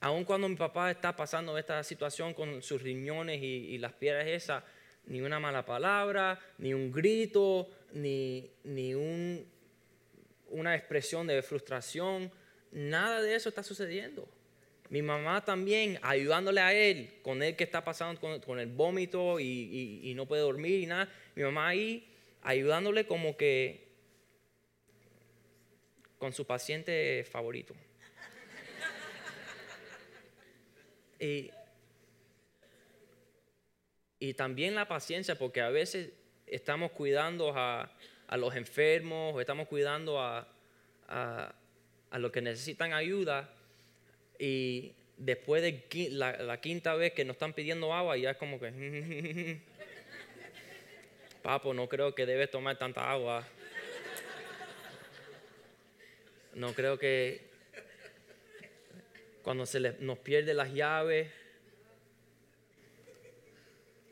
[0.00, 4.62] Aun cuando mi papá está pasando esta situación con sus riñones y, las piedras esas,
[5.06, 9.44] ni una mala palabra, ni un grito, ni, ni un,
[10.50, 12.30] una expresión de frustración,
[12.70, 14.28] nada de eso está sucediendo.
[14.90, 20.12] Mi mamá también ayudándole a él, con él que está pasando con, el vómito y,
[20.16, 21.12] no puede dormir y nada.
[21.34, 22.08] Mi mamá ahí
[22.42, 23.86] ayudándole como que
[26.18, 27.74] con su paciente favorito.
[31.18, 31.50] Y,
[34.36, 36.10] también la paciencia, porque a veces
[36.46, 37.90] estamos cuidando a,
[38.36, 40.46] los enfermos estamos cuidando a,
[41.08, 43.48] a los que necesitan ayuda
[44.38, 49.60] y después de la, quinta vez que nos están pidiendo agua, ya es como que,
[51.42, 53.46] papo, no creo que debes tomar tanta agua.
[56.54, 57.47] No creo que
[59.48, 61.26] cuando se nos pierde las llaves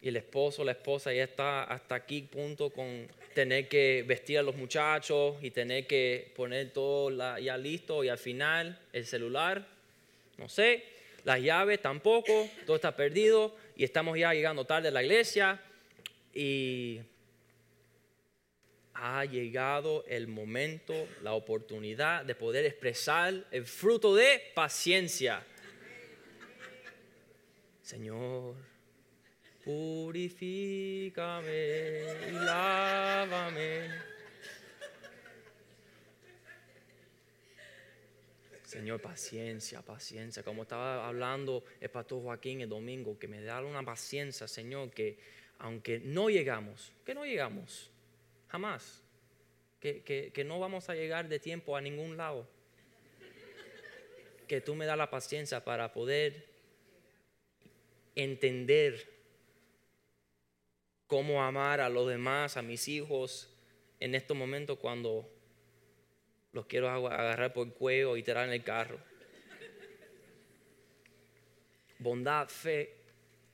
[0.01, 4.43] y el esposo, la esposa ya está hasta aquí punto con tener que vestir a
[4.43, 9.67] los muchachos y tener que poner todo ya listo y al final el celular
[10.39, 10.85] no sé,
[11.25, 15.61] las llaves tampoco, todo está perdido y estamos ya llegando tarde a la iglesia
[16.33, 17.01] y
[18.99, 25.45] ha llegado el momento, la oportunidad de poder expresar el fruto de paciencia.
[27.83, 28.57] Señor,
[29.65, 31.11] purifícame
[32.29, 34.07] y lávame
[38.67, 40.43] Señor, paciencia, paciencia.
[40.43, 45.19] Como estaba hablando el pastor Joaquín el domingo, que me da una paciencia, Señor, que
[45.61, 47.91] aunque no llegamos, que no llegamos,
[48.57, 49.03] jamás,
[49.81, 52.49] que, que no vamos a llegar de tiempo a ningún lado,
[54.49, 56.47] que tú me das la paciencia para poder
[58.15, 59.13] entender
[61.07, 63.53] cómo amar a los demás, a mis hijos,
[64.01, 65.29] en estos momentos cuando
[66.53, 68.99] los quiero agarrar por el cuello y tirar en el carro.
[71.99, 72.95] Bondad, fe,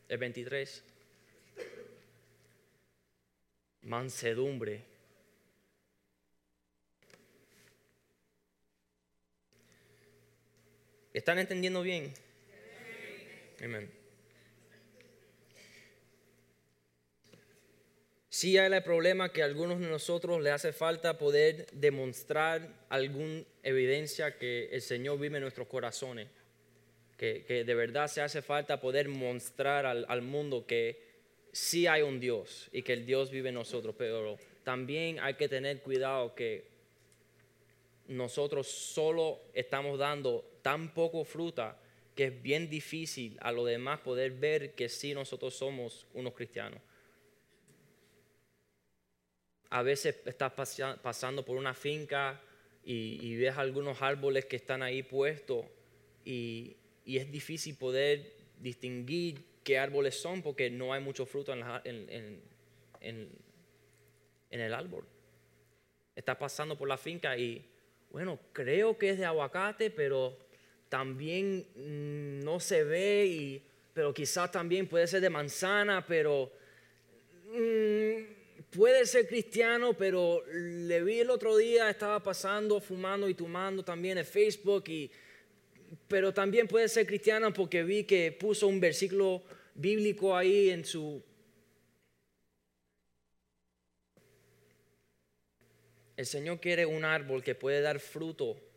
[0.08, 0.84] el 23.
[3.82, 4.91] Mansedumbre.
[11.12, 12.14] ¿Están entendiendo bien?
[13.62, 14.02] Amén.
[18.30, 23.44] Sí hay el problema que a algunos de nosotros le hace falta poder demostrar alguna
[23.62, 26.28] evidencia que el Señor vive en nuestros corazones.
[27.18, 30.98] Que, de verdad se hace falta poder mostrar al, mundo que
[31.52, 35.48] sí hay un Dios y que el Dios vive en nosotros, pero también hay que
[35.48, 36.64] tener cuidado que
[38.08, 41.78] nosotros solo estamos dando tan poco fruta
[42.14, 46.80] que es bien difícil a los demás poder ver que sí nosotros somos unos cristianos.
[49.70, 52.40] A veces estás pasando por una finca
[52.84, 55.64] y, ves algunos árboles que están ahí puestos
[56.24, 62.42] y, es difícil poder distinguir qué árboles son porque no hay mucho fruto en,
[63.00, 65.06] en el árbol.
[66.14, 67.66] Estás pasando por la finca y,
[68.10, 70.36] bueno, creo que es de aguacate, pero
[70.92, 73.62] también mm, no se ve, y,
[73.94, 76.52] pero quizás también puede ser de manzana, pero
[77.46, 83.82] mm, puede ser cristiano, pero le vi el otro día, estaba pasando, fumando y tomando
[83.82, 85.10] también en Facebook, y,
[86.06, 91.22] pero también puede ser cristiano porque vi que puso un versículo bíblico ahí en su...
[96.18, 98.71] El Señor quiere un árbol que puede dar fruto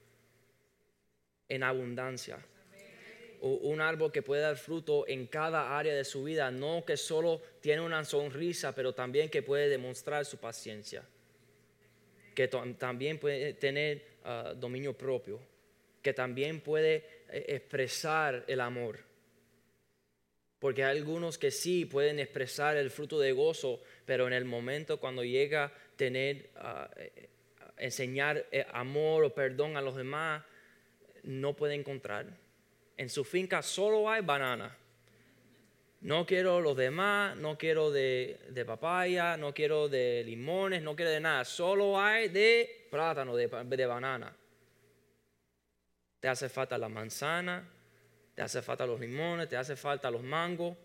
[1.50, 2.38] en abundancia.
[3.42, 7.42] Un árbol que puede dar fruto en cada área de su vida, no que solo
[7.62, 11.04] tiene una sonrisa, pero también que puede demostrar su paciencia,
[12.34, 15.40] que también puede tener ah, dominio propio,
[16.02, 16.96] que también puede
[17.30, 19.00] eh, expresar el amor.
[20.60, 25.00] Porque hay algunos que sí pueden expresar el fruto de gozo, pero en el momento
[25.00, 27.30] cuando llega a tener, ah, eh,
[27.78, 30.44] enseñar eh, amor o perdón a los demás,
[31.26, 32.26] no puede encontrar.
[32.98, 34.76] En su finca solo hay banana.
[36.02, 41.20] No quiero los demás, no quiero de, papaya, no quiero de limones, no quiero de
[41.20, 41.44] nada.
[41.46, 44.36] Solo hay de plátano, de, de banana.
[46.20, 47.68] Te hace falta la manzana,
[48.36, 50.78] te hace falta los limones, te hace falta los mangos.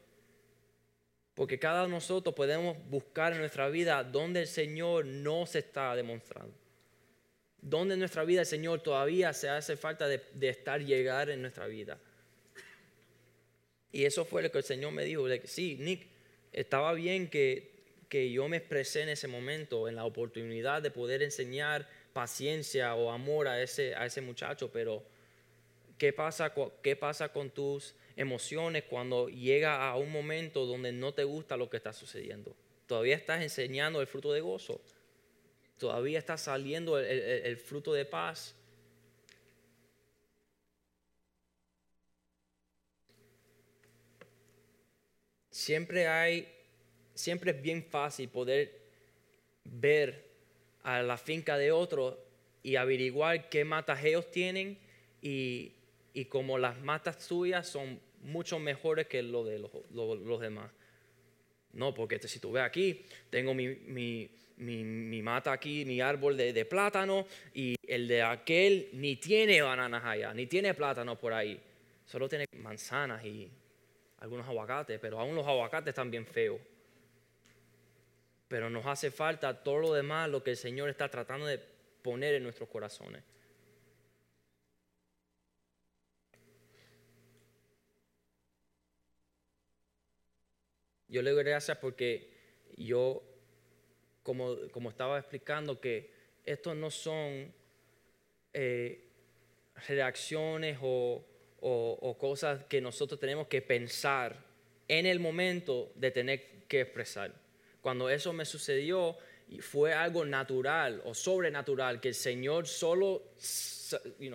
[1.35, 5.61] Porque cada uno de nosotros podemos buscar en nuestra vida donde el Señor no se
[5.61, 6.55] está demostrando.
[7.63, 11.99] ¿Dónde en nuestra vida Señor todavía se hace falta de, estar llegar en nuestra vida?
[13.93, 15.27] Y eso fue lo que el Señor me dijo.
[15.45, 16.07] sí, Nick,
[16.53, 17.71] estaba bien que,
[18.09, 23.11] que yo me expresé en ese momento, en la oportunidad de poder enseñar paciencia o
[23.11, 25.03] amor a ese, a ese muchacho, pero
[25.99, 31.25] ¿qué pasa, ¿qué pasa con tus emociones cuando llega a un momento donde no te
[31.25, 32.57] gusta lo que está sucediendo?
[32.87, 34.81] Todavía estás enseñando el fruto de gozo
[35.81, 38.55] todavía está saliendo el, fruto de paz.
[45.51, 46.47] Siempre hay,
[47.15, 48.79] siempre es bien fácil poder
[49.65, 50.29] ver
[50.83, 52.23] a la finca de otro
[52.63, 54.79] y averiguar qué matas ellos tienen
[55.23, 55.73] y,
[56.29, 60.71] como las matas tuyas son mucho mejores que lo de los, demás.
[61.73, 64.31] No, porque si tú ves aquí, tengo mi, mi,
[65.23, 70.47] mata aquí, mi árbol de, plátano, y el de aquel ni tiene bananas allá, ni
[70.47, 71.61] tiene plátano por ahí.
[72.05, 73.51] Solo tiene manzanas y
[74.19, 76.61] algunos aguacates, pero aún los aguacates están bien feos.
[78.49, 81.61] Pero nos hace falta todo lo demás, lo que el Señor está tratando de
[82.03, 83.23] poner en nuestros corazones.
[91.11, 92.31] Yo le doy gracias porque
[92.77, 93.30] yo
[94.23, 96.11] como, estaba explicando, que
[96.45, 97.53] estos no son
[98.53, 99.05] eh,
[99.89, 101.25] reacciones o,
[102.19, 104.37] cosas que nosotros tenemos que pensar
[104.89, 107.33] en el momento de tener que expresar.
[107.81, 109.17] Cuando eso me sucedió,
[109.61, 113.23] fue algo natural o sobrenatural que el Señor solo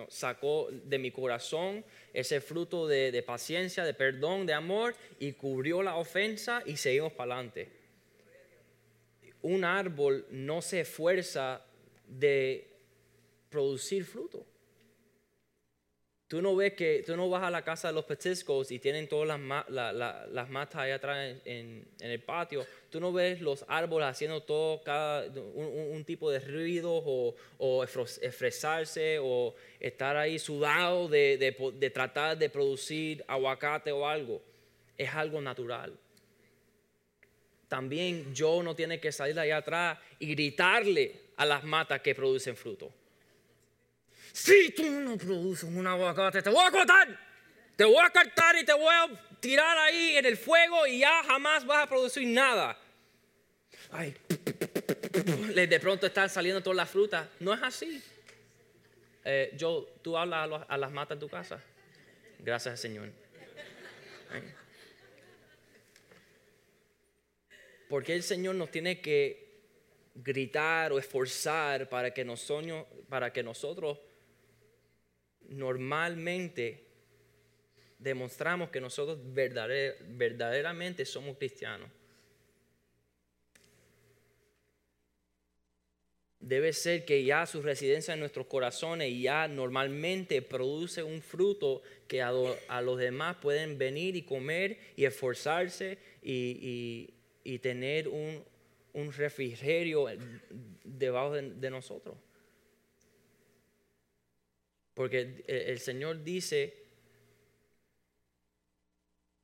[0.08, 5.82] sacó de mi corazón ese fruto de, de, paciencia, de perdón, de amor y cubrió
[5.82, 7.85] la ofensa y seguimos para adelante
[9.46, 11.62] un árbol no se esfuerza
[12.08, 12.68] de
[13.48, 14.44] producir fruto.
[16.26, 19.08] Tú no ves que, tú no vas a la casa de los petiscos y tienen
[19.08, 22.66] todas las, las matas allá atrás en, el patio.
[22.90, 25.24] Tú no ves los árboles haciendo todo, cada,
[25.54, 27.84] un, tipo de ruido o, o
[29.22, 34.42] o estar ahí sudado de, de tratar de producir aguacate o algo.
[34.98, 35.96] Es algo natural
[37.68, 42.14] también yo no tiene que salir de allá atrás y gritarle a las matas que
[42.14, 42.92] producen fruto.
[44.32, 47.26] Si tú no produces un aguacate, te voy a cortar.
[47.74, 49.08] Te voy a cortar y te voy a
[49.40, 52.78] tirar ahí en el fuego y ya jamás vas a producir nada.
[53.90, 57.28] Ay, de pronto están saliendo todas las frutas.
[57.40, 58.02] No es así.
[59.24, 61.60] Eh, yo, tú hablas a, las matas en tu casa.
[62.38, 63.10] Gracias, Señor.
[67.88, 69.46] ¿Por qué el Señor nos tiene que
[70.14, 73.98] gritar o esforzar para que, nosotros, para que nosotros
[75.48, 76.84] normalmente
[77.98, 81.90] demostramos que nosotros verdaderamente somos cristianos?
[86.46, 92.22] debe ser que ya su residencia en nuestros corazones ya normalmente produce un fruto que
[92.22, 97.10] a, los demás pueden venir y comer y esforzarse y,
[97.60, 98.44] tener un,
[99.12, 100.06] refrigerio
[100.84, 102.16] debajo de, nosotros.
[104.94, 106.74] Porque el Señor dice,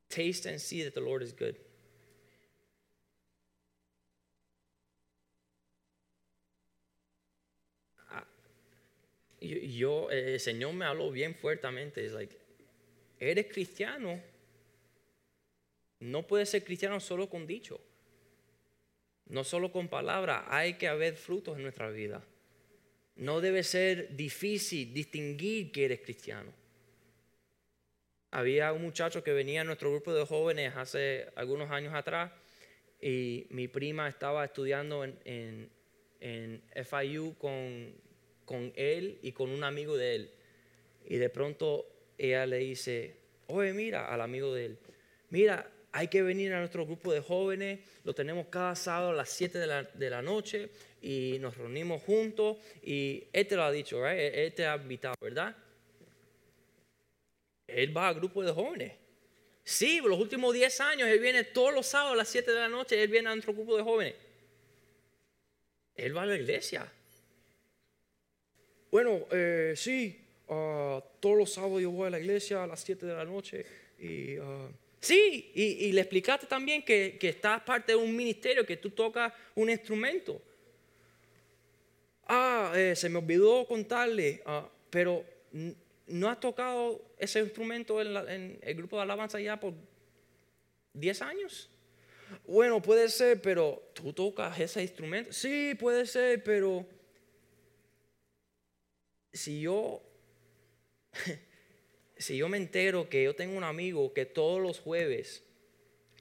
[0.09, 1.57] taste and see that the Lord is good.
[9.43, 12.05] yo, el Señor me habló bien fuertemente.
[12.05, 12.37] Es like,
[13.19, 14.23] eres cristiano.
[16.01, 17.81] No puedes ser cristiano solo con dicho.
[19.33, 20.45] No solo con palabras.
[20.49, 22.22] Hay que haber frutos en nuestra vida.
[23.16, 26.53] No debe ser difícil distinguir que eres cristiano.
[28.30, 32.30] Había un muchacho que venía a nuestro grupo de jóvenes hace algunos años atrás
[33.01, 35.70] y mi prima estaba estudiando en, en,
[36.20, 37.95] en FIU con,
[38.45, 40.30] con él y con un amigo de él.
[41.07, 41.87] Y de pronto
[42.18, 43.16] ella le dice,
[43.47, 44.78] oye, mira, al amigo de él,
[45.30, 49.28] mira, hay que venir a nuestro grupo de jóvenes, lo tenemos cada sábado a las
[49.28, 50.70] 7 de la, noche
[51.03, 55.55] y nos reunimos juntos y él te lo ha dicho, él te ha invitado, ¿verdad?
[57.66, 58.93] Él va al grupo de jóvenes.
[59.64, 62.68] Sí, los últimos 10 años él viene todos los sábados a las 7 de la
[62.68, 64.14] noche, él viene a nuestro grupo de jóvenes.
[65.95, 66.90] Él va a la iglesia.
[68.90, 70.18] Bueno, eh, sí,
[70.49, 73.66] ah, todos los sábados yo voy a la iglesia a las 7 de la noche
[73.99, 74.38] y...
[74.38, 74.70] Ah,
[75.03, 79.69] sí, y, le explicaste también que, estás parte de un ministerio, que tú tocas un
[79.69, 80.41] instrumento.
[82.27, 85.23] Ah, eh, se me olvidó contarle, ah, pero
[86.07, 89.75] ¿no has tocado ese instrumento en, en, el grupo de alabanza ya por
[90.95, 91.69] 10 años?
[92.47, 95.33] Bueno, puede ser, pero tú tocas ese instrumento.
[95.33, 96.87] Sí, puede ser, pero
[99.33, 100.03] si yo,
[102.23, 105.45] si yo me entero que yo tengo un amigo que todos los jueves,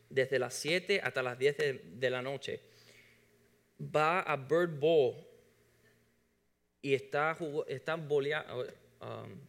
[0.09, 1.57] desde las 7 hasta las 10
[1.99, 2.59] de, la noche,
[3.79, 5.15] va a Bird Bowl
[6.81, 7.37] y está,
[7.67, 9.39] está, um,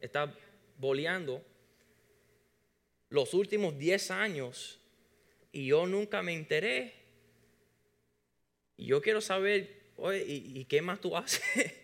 [0.00, 0.34] está
[0.78, 1.42] boleando
[3.08, 4.78] los últimos 10 años
[5.50, 6.94] y yo nunca me enteré.
[8.76, 11.79] yo quiero saber, oye, ¿y, y qué más tú haces?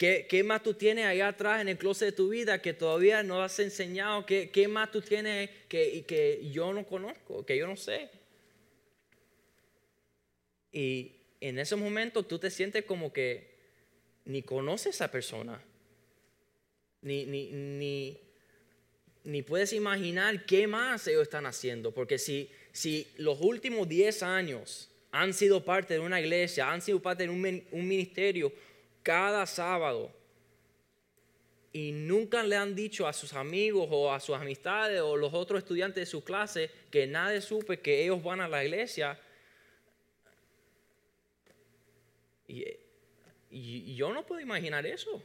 [0.00, 3.42] ¿Qué, más tú tienes allá atrás en el closet de tu vida que todavía no
[3.42, 4.24] has enseñado?
[4.24, 8.08] ¿Qué, más tú tienes que, que yo no conozco, que yo no sé?
[10.72, 13.50] Y en ese momento tú te sientes como que
[14.24, 15.62] ni conoces a esa persona,
[17.02, 18.18] ni, ni, ni,
[19.24, 24.88] ni, puedes imaginar qué más ellos están haciendo, porque si, si los últimos 10 años
[25.12, 28.50] han sido parte de una iglesia, han sido parte de un, un ministerio,
[29.02, 30.12] cada sábado
[31.72, 35.58] y nunca le han dicho a sus amigos o a sus amistades o los otros
[35.58, 39.18] estudiantes de su clase que nadie supe que ellos van a la iglesia.
[42.48, 45.22] Y, yo no puedo imaginar eso.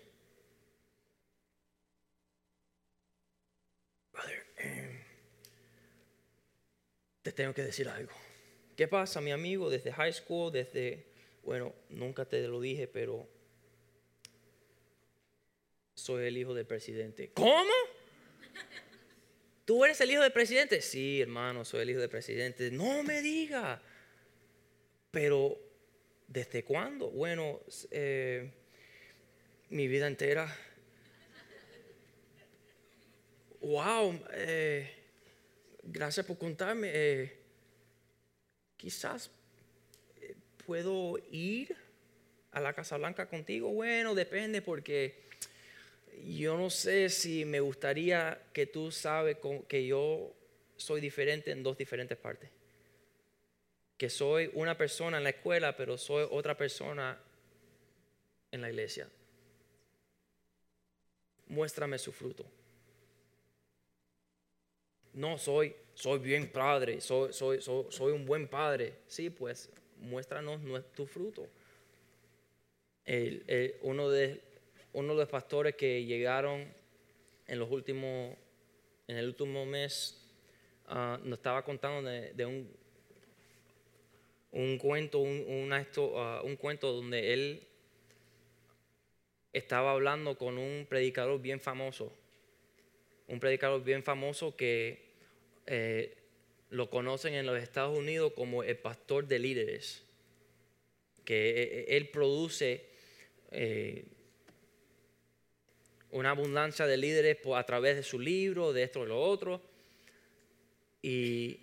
[4.57, 4.99] Em,
[7.21, 8.13] te tengo que decir algo.
[8.75, 9.69] ¿Qué pasa, mi amigo?
[9.69, 11.05] Desde high school, desde,
[11.43, 13.27] bueno, nunca te lo dije, pero
[15.95, 17.31] soy el hijo del presidente.
[17.33, 17.73] ¿Cómo?
[19.63, 20.81] ¿Tú eres el hijo del presidente?
[20.81, 22.69] Sí, hermano, soy el hijo del presidente.
[22.69, 23.81] No me diga.
[25.09, 25.57] Pero,
[26.27, 27.09] ¿desde cuándo?
[27.09, 28.51] Bueno, eh,
[29.69, 30.53] mi vida entera.
[33.61, 34.93] Wow, eh,
[35.81, 36.91] gracias por contarme.
[36.93, 37.39] Eh,
[38.77, 39.31] quizás
[40.67, 41.75] puedo ir
[42.51, 43.69] a la Casa Blanca contigo.
[43.69, 45.24] Bueno, depende porque
[46.25, 50.33] yo no sé si me gustaría que tú sabes que yo
[50.75, 52.49] soy diferente en dos diferentes partes.
[53.97, 57.17] Que soy una persona en la escuela, pero soy otra persona
[58.51, 59.07] en la iglesia.
[61.47, 62.45] Muéstrame su fruto.
[65.13, 68.95] No, soy, soy bien padre, soy, soy, soy, un buen padre.
[69.07, 70.59] Sí, pues muéstranos
[70.93, 71.47] tu fruto.
[73.81, 74.44] uno de
[74.95, 76.73] uno de los pastores que llegaron en
[77.47, 77.61] el
[79.27, 80.25] último mes,
[80.87, 82.71] ah, nos estaba contando de, un,
[84.53, 85.21] un cuento,
[86.17, 87.67] ah, un cuento donde él
[89.51, 92.13] estaba hablando con un predicador bien famoso,
[93.27, 95.03] un predicador bien famoso que
[95.67, 96.15] eh,
[96.69, 100.05] lo conocen en los Estados Unidos como el pastor de líderes,
[101.25, 102.85] que eh, él produce
[103.51, 104.05] eh,
[106.15, 109.61] una abundancia de líderes a través de su libro, de esto y lo otro,
[111.01, 111.59] y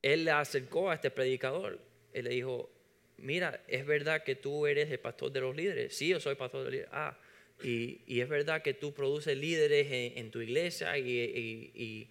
[0.00, 1.78] él le acercó a este predicador
[2.14, 2.70] y le dijo,
[3.18, 5.94] mira, es verdad que tú eres el pastor de los líderes.
[5.94, 6.90] Sí, yo soy pastor de líderes.
[6.92, 7.16] Ah,
[7.62, 12.10] y, y es verdad que tú produces líderes en, tu iglesia y, y-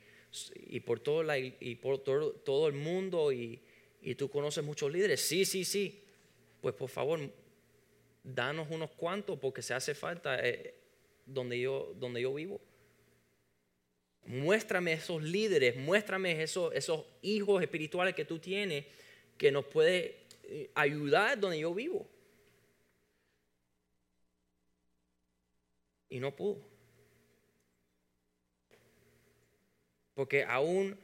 [0.69, 3.59] y- por, todo, la, y por todo, todo el mundo y,
[4.01, 5.19] y tú conoces muchos líderes.
[5.19, 5.99] Sí, sí, sí.
[6.61, 7.19] Pues por favor,
[8.23, 10.75] danos unos cuantos porque se hace falta eh,
[11.25, 12.61] donde, yo, donde yo vivo.
[14.25, 18.85] Muéstrame esos líderes, muéstrame esos, esos hijos espirituales que tú tienes
[19.37, 22.07] que nos puede eh, ayudar donde yo vivo.
[26.09, 26.61] Y no pudo.
[30.13, 30.95] Porque aún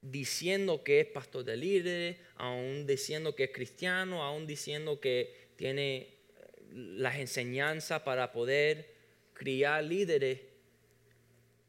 [0.00, 5.96] diciendo que es pastor de líderes, aún diciendo que es cristiano, aún diciendo que tiene
[5.98, 6.08] eh,
[6.72, 8.97] las enseñanzas para poder
[9.38, 10.40] criar líderes,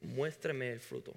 [0.02, 1.14] muéstrame el fruto.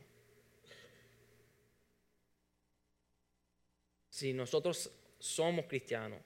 [4.11, 6.21] Si nosotros somos cristianos,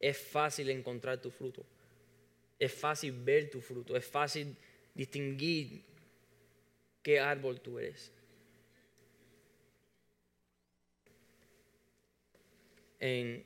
[0.00, 1.66] es fácil encontrar tu fruto.
[2.58, 3.94] Es fácil ver tu fruto.
[3.94, 4.56] Es fácil
[4.94, 5.84] distinguir
[7.02, 8.10] qué árbol tú eres.
[12.98, 13.44] En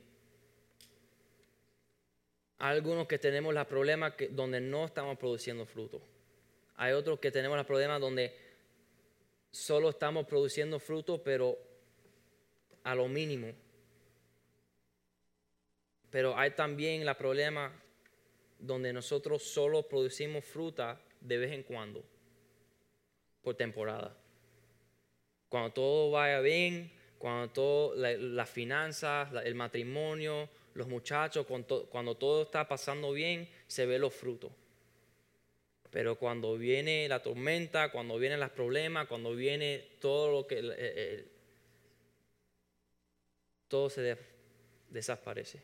[2.69, 6.01] algunos que tenemos los problemas donde no estamos produciendo fruto.
[6.75, 8.33] Hay otros que tenemos los problemas donde
[9.51, 11.57] solo estamos produciendo fruto, pero
[12.83, 13.51] a lo mínimo.
[16.09, 17.71] Pero hay también el problema
[18.59, 22.03] donde nosotros solo producimos fruta de vez en cuando,
[23.41, 24.15] por temporada.
[25.49, 31.89] Cuando todo vaya bien, cuando todo, la- las finanzas, el matrimonio, los muchachos, cuando, to-
[31.89, 34.51] cuando todo está pasando bien, se ve los frutos.
[35.91, 41.25] Pero cuando viene la tormenta, cuando vienen los problemas, cuando viene todo lo que...
[43.67, 44.17] todo se de-
[44.89, 45.61] desaparece.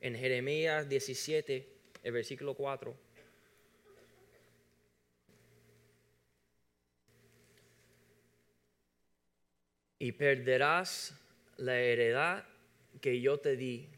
[0.00, 1.66] En Jeremías 17,
[2.02, 2.94] el versículo 4.
[9.98, 11.14] Y perderás
[11.56, 12.44] la heredad
[13.00, 13.88] que yo te di,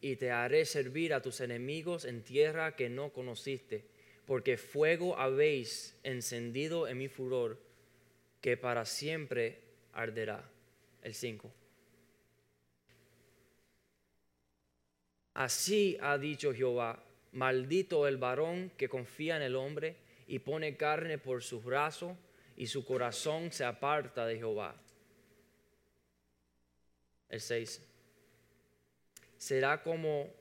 [0.00, 3.84] y te haré servir a tus enemigos en tierra que no conociste,
[4.26, 7.58] porque fuego habéis encendido en mi furor,
[8.40, 9.60] que para siempre
[9.92, 10.48] arderá.
[11.02, 11.52] El 5.
[15.34, 21.18] Así ha dicho Jehová, maldito el varón que confía en el hombre y pone carne
[21.18, 22.16] por su brazo
[22.56, 24.74] y su corazón se aparta de Jehová.
[27.28, 27.87] El 6.
[29.38, 30.32] Será como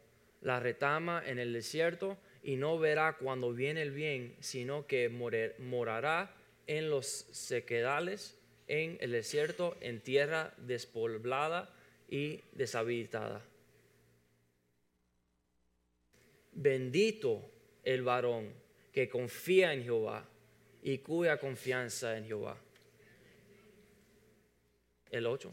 [0.42, 6.34] la retama en el desierto y no verá cuando viene el bien, sino que morará
[6.66, 8.38] en los sequedales,
[8.68, 11.74] en el desierto, en tierra despoblada
[12.10, 13.44] y deshabitada.
[16.52, 17.50] Bendito
[17.84, 18.54] el varón
[18.92, 20.28] que confía en Jehová
[20.82, 22.58] y cuya confianza en Jehová.
[25.12, 25.52] El 8.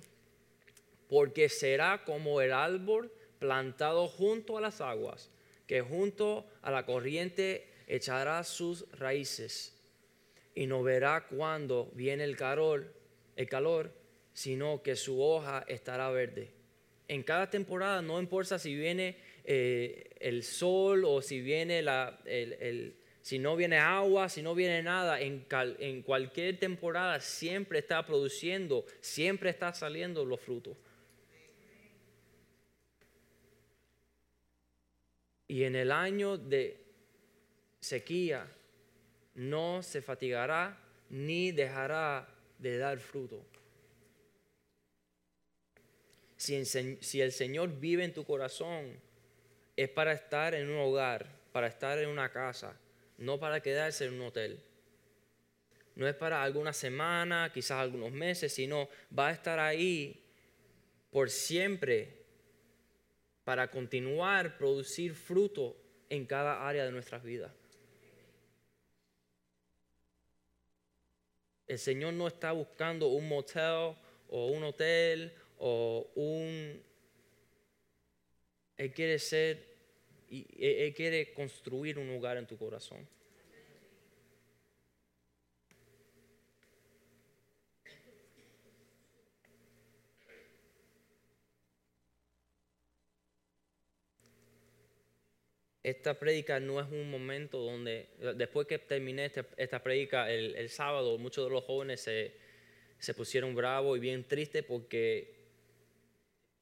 [1.08, 3.12] Porque será como el árbol
[3.44, 5.30] plantado junto a las aguas,
[5.66, 9.76] que junto a la corriente echará sus raíces
[10.54, 12.90] y no verá cuando viene el calor,
[13.36, 13.92] el calor,
[14.32, 16.52] sino que su hoja estará verde.
[17.06, 22.18] En cada temporada, no importa si viene eh, el sol o si viene la,
[23.20, 29.50] si no viene agua, si no viene nada, en cualquier temporada siempre está produciendo, siempre
[29.50, 30.78] está saliendo los frutos.
[35.54, 36.76] Y en el año de
[37.78, 38.44] sequía
[39.36, 40.76] no se fatigará
[41.10, 42.28] ni dejará
[42.58, 43.40] de dar fruto.
[46.36, 49.00] Si, el Señor vive en tu corazón,
[49.76, 52.76] es para estar en un hogar, para estar en una casa,
[53.18, 54.60] no para quedarse en un hotel.
[55.94, 60.20] No es para alguna semana, quizás algunos meses, sino va a estar ahí
[61.12, 62.23] por siempre
[63.44, 65.76] para continuar producir fruto
[66.08, 67.52] en cada área de nuestras vidas.
[71.66, 73.96] El Señor no está buscando un motel
[74.28, 76.82] o un hotel o un...
[78.76, 79.64] Él quiere ser,
[80.28, 83.06] y Él quiere construir un lugar en tu corazón.
[95.84, 101.18] Esta prédica no es un momento donde, después que terminé esta, esta prédica el, sábado,
[101.18, 102.32] muchos de los jóvenes se,
[102.98, 105.34] se pusieron bravos y bien tristes porque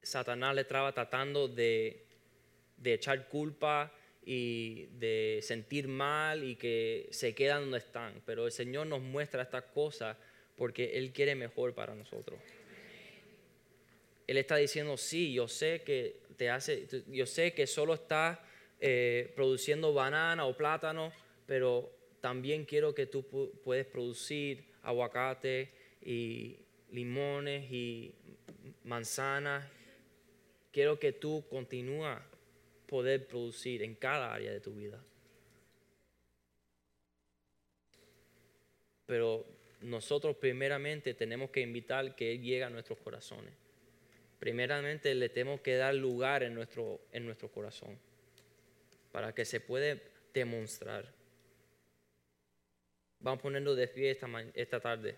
[0.02, 2.04] Satanás le estaba tratando de,
[2.76, 3.92] de echar culpa
[4.26, 8.20] y de sentir mal y que se quedan donde están.
[8.26, 10.16] Pero el Señor nos muestra estas cosas
[10.56, 12.40] porque Él quiere mejor para nosotros.
[14.26, 18.48] Él está diciendo, sí, yo sé que te hace, yo sé que solo está
[18.84, 21.12] eh, produciendo banana o plátano,
[21.46, 21.88] pero
[22.20, 23.22] también quiero que tú
[23.62, 25.70] puedes producir aguacate
[26.04, 26.56] y
[26.90, 28.12] limones y
[28.82, 29.64] manzanas.
[30.72, 32.18] Quiero que tú continúes
[32.86, 35.00] poder producir en cada área de tu vida.
[39.06, 39.46] Pero
[39.80, 43.54] nosotros primeramente tenemos que invitar que Él llegue a nuestros corazones.
[44.40, 47.96] Primeramente le tenemos que dar lugar en nuestro, en nuestro corazón
[49.12, 50.00] para que se pueda
[50.32, 51.14] demostrar.
[53.20, 55.16] Vamos poniendo de pie esta, esta tarde.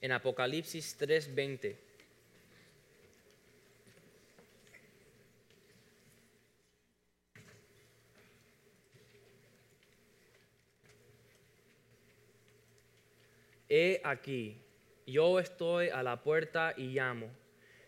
[0.00, 1.91] En Apocalipsis 3:20.
[13.74, 14.58] He aquí,
[15.06, 17.30] yo estoy a la puerta y llamo.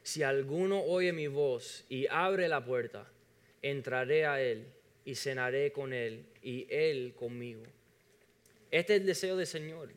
[0.03, 3.07] Si alguno oye mi voz y abre la puerta,
[3.61, 4.67] entraré a él
[5.05, 7.65] y cenaré con él y él conmigo.
[8.71, 9.91] Este es el deseo del Señor.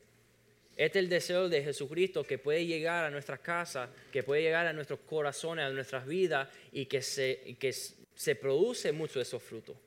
[0.76, 4.68] Este es el deseo de Jesucristo que puede llegar a nuestras casas, que puede llegar
[4.68, 9.42] a nuestros corazones, a nuestras vidas y que se, que se produce mucho de esos
[9.42, 9.78] frutos.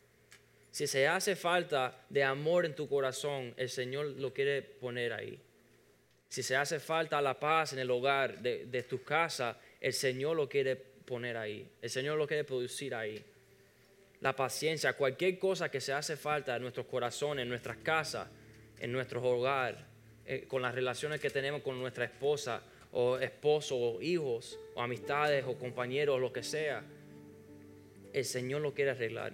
[0.71, 5.39] Si se hace falta de amor en tu corazón, el Señor lo quiere poner ahí.
[6.31, 10.49] Si se hace falta la paz en el hogar de, tu casa, el Señor lo
[10.49, 11.69] quiere poner ahí.
[11.83, 13.21] El Señor lo quiere producir ahí.
[14.21, 18.29] La paciencia, cualquier cosa que se hace falta en nuestros corazones, en nuestras casas,
[18.79, 19.81] en nuestros hogares,
[20.25, 22.63] eh, con las relaciones que tenemos con nuestra esposa
[22.93, 26.85] o esposo o hijos o amistades o compañeros o lo que sea,
[28.13, 29.33] el Señor lo quiere arreglar.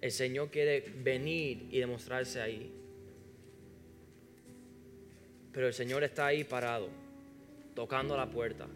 [0.00, 2.72] El Señor quiere venir y demostrarse ahí.
[5.56, 6.90] Pero el Señor está ahí parado,
[7.74, 8.66] tocando la puerta.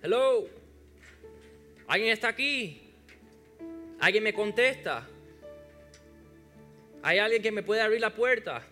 [0.00, 0.46] Hello.
[1.88, 2.80] ¿Alguien está aquí?
[3.98, 5.08] ¿Alguien me contesta?
[7.02, 8.62] ¿Hay alguien que me puede abrir la puerta?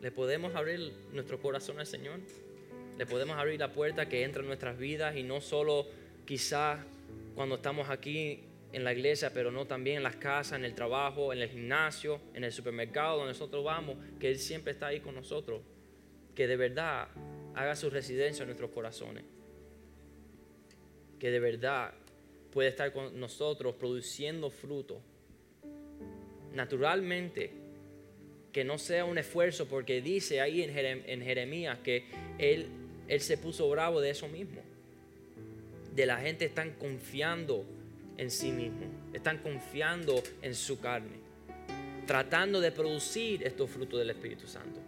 [0.00, 2.20] ¿Le podemos abrir nuestro corazón al Señor?
[2.96, 5.86] ¿Le podemos abrir la puerta que entra en nuestras vidas y no solo
[6.24, 6.80] quizás
[7.34, 8.40] cuando estamos aquí
[8.72, 12.20] en la iglesia, pero no también en las casas, en el trabajo, en el gimnasio,
[12.34, 15.62] en el supermercado donde nosotros vamos, que Él siempre está ahí con nosotros,
[16.34, 17.08] que de verdad
[17.54, 19.24] haga su residencia en nuestros corazones,
[21.18, 21.92] que de verdad
[22.52, 25.00] puede estar con nosotros produciendo fruto.
[26.54, 27.52] Naturalmente,
[28.52, 32.06] que no sea un esfuerzo, porque dice ahí en Jeremías que
[32.38, 32.68] Él,
[33.06, 34.62] él se puso bravo de eso mismo,
[35.94, 37.64] de la gente están confiando
[38.20, 41.16] en sí mismo, están confiando en su carne,
[42.06, 44.78] tratando de producir estos frutos del Espíritu Santo.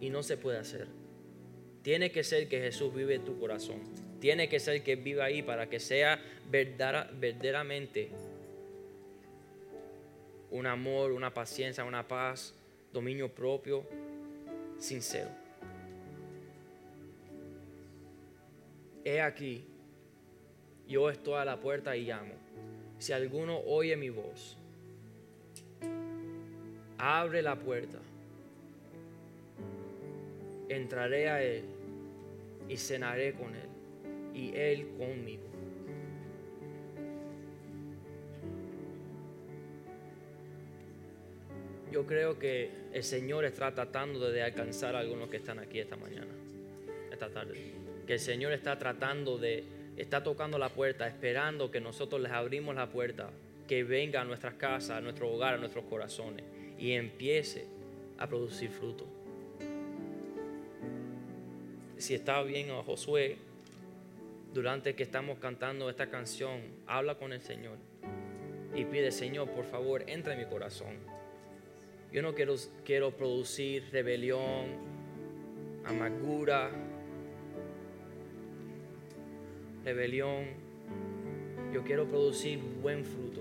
[0.00, 0.86] Y no se puede hacer.
[1.82, 3.80] Tiene que ser que Jesús vive en tu corazón.
[4.20, 8.10] Tiene que ser que viva ahí para que sea verdaderamente
[10.52, 12.54] un amor, una paciencia, una paz,
[12.92, 13.84] dominio propio,
[14.78, 15.30] sincero.
[19.04, 19.64] He aquí
[20.88, 22.34] yo estoy a la puerta y llamo.
[22.98, 24.56] Si alguno oye mi voz,
[26.98, 27.98] abre la puerta,
[30.68, 31.64] entraré a él
[32.68, 33.68] y cenaré con él
[34.34, 35.42] y él conmigo.
[41.92, 45.96] Yo creo que el Señor está tratando de alcanzar a algunos que están aquí esta
[45.96, 46.32] mañana,
[47.10, 47.72] esta tarde.
[48.06, 49.64] Que el Señor está tratando de
[49.96, 53.30] está tocando la puerta, esperando que nosotros les abrimos la puerta,
[53.66, 56.44] que venga a nuestras casas, a nuestro hogar, a nuestros corazones
[56.78, 57.66] y empiece
[58.18, 59.06] a producir fruto.
[61.96, 63.38] Si está bien a Josué
[64.52, 67.78] durante que estamos cantando esta canción, habla con el Señor
[68.74, 70.96] y pide, Señor, por favor, entra en mi corazón.
[72.12, 74.66] Yo no quiero, quiero producir rebelión,
[75.84, 76.70] amargura,
[79.86, 80.46] rebelión.
[81.72, 83.40] Yo quiero producir buen fruto.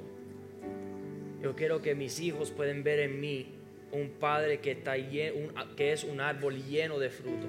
[1.42, 3.48] Yo quiero que mis hijos puedan ver en mí
[3.92, 7.48] un padre que, está lleno, que es un árbol lleno de fruto,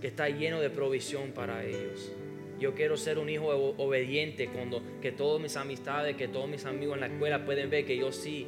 [0.00, 2.12] que está lleno de provisión para ellos.
[2.60, 6.94] Yo quiero ser un hijo obediente cuando que todas mis amistades, que todos mis amigos
[6.94, 8.46] en la escuela pueden ver que yo sí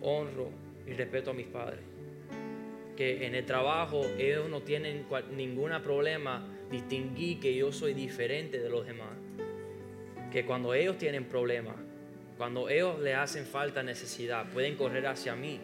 [0.00, 0.48] honro
[0.86, 1.80] y respeto a mis padres.
[2.96, 5.04] Que en el trabajo ellos no tienen
[5.36, 9.08] ningún problema distinguir que yo soy diferente de los demás.
[10.30, 11.76] Que cuando ellos tienen problemas,
[12.36, 15.58] cuando ellos le hacen falta necesidad, pueden correr hacia mí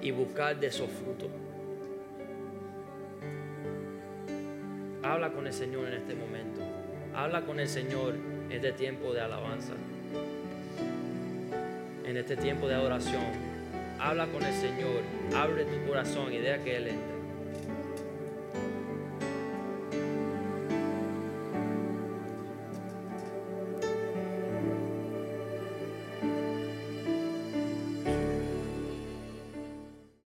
[0.00, 1.28] y buscar de esos frutos.
[5.02, 6.60] Habla con el Señor en este momento.
[7.14, 8.14] Habla con el Señor
[8.48, 9.74] en este tiempo de alabanza.
[12.06, 13.22] En este tiempo de adoración.
[13.98, 15.02] Habla con el Señor.
[15.34, 17.11] Abre tu corazón y deja que Él entre.